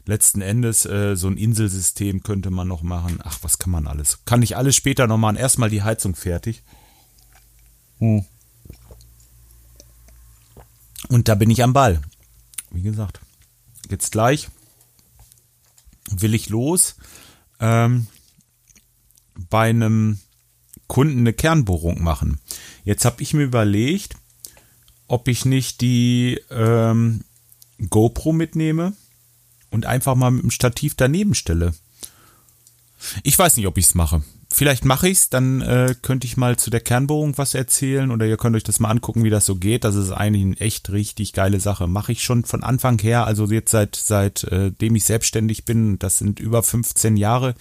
letzten 0.05 0.41
Endes 0.41 0.85
äh, 0.85 1.15
so 1.15 1.27
ein 1.27 1.37
Inselsystem 1.37 2.23
könnte 2.23 2.51
man 2.51 2.67
noch 2.67 2.81
machen. 2.81 3.19
Ach, 3.23 3.39
was 3.41 3.57
kann 3.57 3.71
man 3.71 3.87
alles? 3.87 4.19
Kann 4.25 4.41
ich 4.41 4.57
alles 4.57 4.75
später 4.75 5.07
noch 5.07 5.17
machen. 5.17 5.37
Erstmal 5.37 5.69
die 5.69 5.83
Heizung 5.83 6.15
fertig. 6.15 6.63
Hm. 7.99 8.25
Und 11.07 11.27
da 11.27 11.35
bin 11.35 11.49
ich 11.49 11.63
am 11.63 11.73
Ball. 11.73 12.01
Wie 12.71 12.81
gesagt, 12.81 13.19
jetzt 13.89 14.11
gleich 14.11 14.49
will 16.09 16.33
ich 16.33 16.49
los. 16.49 16.95
Ähm, 17.59 18.07
bei 19.49 19.69
einem 19.69 20.19
Kunden 20.87 21.19
eine 21.19 21.33
Kernbohrung 21.33 22.01
machen. 22.03 22.39
Jetzt 22.83 23.05
habe 23.05 23.21
ich 23.21 23.33
mir 23.33 23.43
überlegt, 23.43 24.15
ob 25.07 25.27
ich 25.27 25.45
nicht 25.45 25.81
die 25.81 26.39
ähm, 26.49 27.23
GoPro 27.89 28.33
mitnehme 28.33 28.93
und 29.71 29.85
einfach 29.85 30.15
mal 30.15 30.31
mit 30.31 30.43
dem 30.43 30.51
Stativ 30.51 30.95
daneben 30.95 31.35
stelle. 31.35 31.73
Ich 33.23 33.37
weiß 33.37 33.57
nicht, 33.57 33.67
ob 33.67 33.77
ich 33.77 33.85
es 33.85 33.95
mache. 33.95 34.23
Vielleicht 34.57 34.85
mache 34.85 35.09
ich 35.09 35.17
es, 35.17 35.29
dann 35.29 35.59
äh, 35.59 35.95
könnte 36.01 36.25
ich 36.25 36.37
mal 36.37 36.55
zu 36.55 36.69
der 36.69 36.79
Kernbohrung 36.79 37.37
was 37.37 37.55
erzählen 37.55 38.09
oder 38.09 38.25
ihr 38.25 38.37
könnt 38.37 38.55
euch 38.55 38.63
das 38.63 38.79
mal 38.79 38.89
angucken, 38.89 39.25
wie 39.25 39.29
das 39.29 39.45
so 39.45 39.57
geht. 39.57 39.83
Das 39.83 39.95
ist 39.95 40.11
eigentlich 40.11 40.45
eine 40.45 40.59
echt 40.61 40.89
richtig 40.91 41.33
geile 41.33 41.59
Sache. 41.59 41.87
Mache 41.87 42.13
ich 42.13 42.23
schon 42.23 42.45
von 42.45 42.63
Anfang 42.63 42.97
her, 42.99 43.27
also 43.27 43.47
jetzt 43.47 43.71
seit 43.71 43.97
seitdem 43.97 44.93
äh, 44.93 44.97
ich 44.97 45.03
selbstständig 45.03 45.65
bin, 45.65 45.99
das 45.99 46.19
sind 46.19 46.39
über 46.39 46.63
15 46.63 47.17
Jahre, 47.17 47.53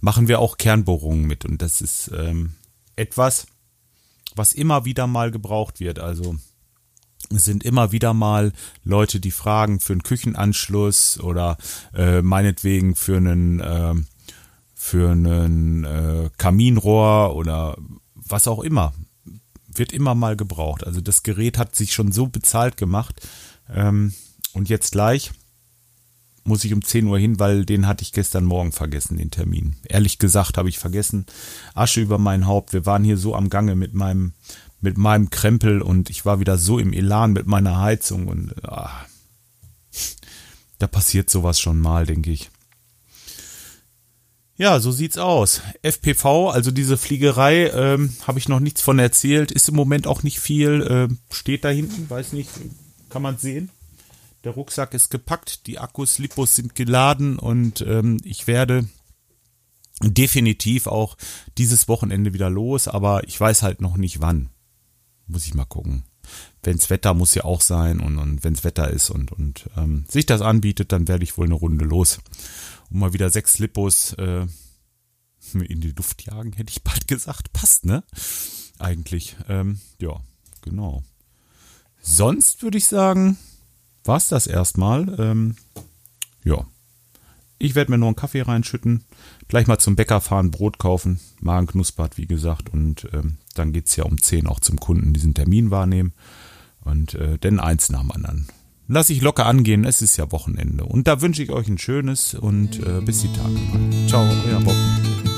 machen 0.00 0.26
wir 0.26 0.40
auch 0.40 0.56
Kernbohrungen 0.56 1.28
mit. 1.28 1.44
Und 1.44 1.62
das 1.62 1.80
ist 1.80 2.10
ähm, 2.12 2.54
etwas, 2.96 3.46
was 4.34 4.52
immer 4.52 4.84
wieder 4.84 5.06
mal 5.06 5.30
gebraucht 5.30 5.78
wird. 5.78 6.00
Also 6.00 6.34
es 7.32 7.44
sind 7.44 7.62
immer 7.62 7.92
wieder 7.92 8.14
mal 8.14 8.52
Leute, 8.82 9.20
die 9.20 9.30
fragen 9.30 9.78
für 9.78 9.92
einen 9.92 10.02
Küchenanschluss 10.02 11.20
oder 11.20 11.56
äh, 11.94 12.20
meinetwegen 12.20 12.96
für 12.96 13.18
einen 13.18 13.60
äh, 13.60 13.94
für 14.84 15.12
einen 15.12 15.84
äh, 15.84 16.28
Kaminrohr 16.38 17.36
oder 17.36 17.76
was 18.16 18.48
auch 18.48 18.58
immer. 18.58 18.92
Wird 19.68 19.92
immer 19.92 20.16
mal 20.16 20.36
gebraucht. 20.36 20.84
Also 20.84 21.00
das 21.00 21.22
Gerät 21.22 21.56
hat 21.56 21.76
sich 21.76 21.94
schon 21.94 22.10
so 22.10 22.26
bezahlt 22.26 22.76
gemacht. 22.76 23.26
Ähm, 23.72 24.12
und 24.54 24.68
jetzt 24.68 24.90
gleich 24.90 25.30
muss 26.42 26.64
ich 26.64 26.74
um 26.74 26.84
10 26.84 27.06
Uhr 27.06 27.16
hin, 27.16 27.38
weil 27.38 27.64
den 27.64 27.86
hatte 27.86 28.02
ich 28.02 28.10
gestern 28.10 28.44
Morgen 28.44 28.72
vergessen, 28.72 29.16
den 29.16 29.30
Termin. 29.30 29.76
Ehrlich 29.84 30.18
gesagt 30.18 30.58
habe 30.58 30.68
ich 30.68 30.80
vergessen. 30.80 31.26
Asche 31.74 32.00
über 32.00 32.18
mein 32.18 32.48
Haupt. 32.48 32.72
Wir 32.72 32.84
waren 32.84 33.04
hier 33.04 33.16
so 33.16 33.36
am 33.36 33.50
Gange 33.50 33.76
mit 33.76 33.94
meinem, 33.94 34.32
mit 34.80 34.98
meinem 34.98 35.30
Krempel 35.30 35.80
und 35.80 36.10
ich 36.10 36.26
war 36.26 36.40
wieder 36.40 36.58
so 36.58 36.80
im 36.80 36.92
Elan 36.92 37.32
mit 37.32 37.46
meiner 37.46 37.78
Heizung 37.80 38.26
und 38.26 38.52
ah, 38.64 39.06
da 40.80 40.88
passiert 40.88 41.30
sowas 41.30 41.60
schon 41.60 41.78
mal, 41.78 42.04
denke 42.04 42.32
ich. 42.32 42.50
Ja, 44.62 44.78
so 44.78 44.92
sieht's 44.92 45.18
aus. 45.18 45.60
FPV, 45.82 46.50
also 46.50 46.70
diese 46.70 46.96
Fliegerei, 46.96 47.66
ähm, 47.70 48.14
habe 48.28 48.38
ich 48.38 48.48
noch 48.48 48.60
nichts 48.60 48.80
von 48.80 49.00
erzählt. 49.00 49.50
Ist 49.50 49.68
im 49.68 49.74
Moment 49.74 50.06
auch 50.06 50.22
nicht 50.22 50.38
viel. 50.38 50.82
Äh, 50.82 51.34
steht 51.34 51.64
da 51.64 51.70
hinten, 51.70 52.08
weiß 52.08 52.32
nicht, 52.32 52.48
kann 53.08 53.22
man 53.22 53.38
sehen. 53.38 53.70
Der 54.44 54.52
Rucksack 54.52 54.94
ist 54.94 55.08
gepackt, 55.10 55.66
die 55.66 55.80
Akkus, 55.80 56.18
Lipos 56.18 56.54
sind 56.54 56.76
geladen 56.76 57.40
und 57.40 57.80
ähm, 57.80 58.18
ich 58.22 58.46
werde 58.46 58.88
definitiv 60.00 60.86
auch 60.86 61.16
dieses 61.58 61.88
Wochenende 61.88 62.32
wieder 62.32 62.48
los, 62.48 62.86
aber 62.86 63.26
ich 63.26 63.40
weiß 63.40 63.64
halt 63.64 63.80
noch 63.80 63.96
nicht 63.96 64.20
wann. 64.20 64.50
Muss 65.26 65.44
ich 65.44 65.54
mal 65.54 65.64
gucken. 65.64 66.04
Wenn's 66.62 66.90
Wetter 66.90 67.12
muss 67.14 67.34
ja 67.34 67.44
auch 67.44 67.60
sein 67.60 67.98
und, 67.98 68.18
und 68.18 68.44
wenn's 68.44 68.62
Wetter 68.62 68.88
ist 68.88 69.10
und, 69.10 69.32
und 69.32 69.68
ähm, 69.76 70.04
sich 70.08 70.26
das 70.26 70.42
anbietet, 70.42 70.92
dann 70.92 71.08
werde 71.08 71.24
ich 71.24 71.36
wohl 71.36 71.46
eine 71.46 71.54
Runde 71.54 71.84
los. 71.84 72.20
Und 72.90 73.00
mal 73.00 73.12
wieder 73.12 73.30
sechs 73.30 73.58
Lipos 73.58 74.12
äh, 74.14 74.46
in 75.54 75.80
die 75.80 75.90
Luft 75.90 76.24
jagen, 76.24 76.52
hätte 76.52 76.70
ich 76.70 76.84
bald 76.84 77.08
gesagt. 77.08 77.52
Passt, 77.52 77.84
ne? 77.84 78.04
Eigentlich. 78.78 79.36
Ähm, 79.48 79.80
ja, 80.00 80.20
genau. 80.62 81.02
Sonst 82.00 82.62
würde 82.62 82.78
ich 82.78 82.86
sagen, 82.86 83.38
war's 84.04 84.28
das 84.28 84.46
erstmal. 84.46 85.18
Ähm, 85.18 85.56
ja. 86.44 86.64
Ich 87.58 87.74
werde 87.74 87.92
mir 87.92 87.98
noch 87.98 88.08
einen 88.08 88.16
Kaffee 88.16 88.42
reinschütten, 88.42 89.04
gleich 89.46 89.68
mal 89.68 89.78
zum 89.78 89.94
Bäcker 89.94 90.20
fahren, 90.20 90.50
Brot 90.50 90.78
kaufen, 90.78 91.20
Magen 91.40 91.68
knuspert, 91.68 92.18
wie 92.18 92.26
gesagt, 92.26 92.70
und 92.70 93.08
ähm, 93.12 93.38
dann 93.54 93.72
geht's 93.72 93.94
ja 93.94 94.02
um 94.02 94.20
10 94.20 94.48
auch 94.48 94.58
zum 94.58 94.80
Kunden 94.80 95.12
diesen 95.12 95.34
Termin 95.34 95.70
wahrnehmen 95.70 96.12
und 96.84 97.14
äh, 97.14 97.38
denn 97.38 97.60
eins 97.60 97.90
nach 97.90 98.00
dem 98.00 98.12
anderen. 98.12 98.48
Lass 98.88 99.10
ich 99.10 99.22
locker 99.22 99.46
angehen, 99.46 99.84
es 99.84 100.02
ist 100.02 100.16
ja 100.16 100.30
Wochenende. 100.32 100.84
Und 100.84 101.06
da 101.06 101.20
wünsche 101.22 101.42
ich 101.42 101.50
euch 101.50 101.68
ein 101.68 101.78
schönes 101.78 102.34
und 102.34 102.78
äh, 102.84 103.00
bis 103.00 103.22
die 103.22 103.32
Tage 103.32 103.50
mal. 103.50 104.08
Ciao, 104.08 104.26
euer 104.46 104.60
Bob. 104.60 105.31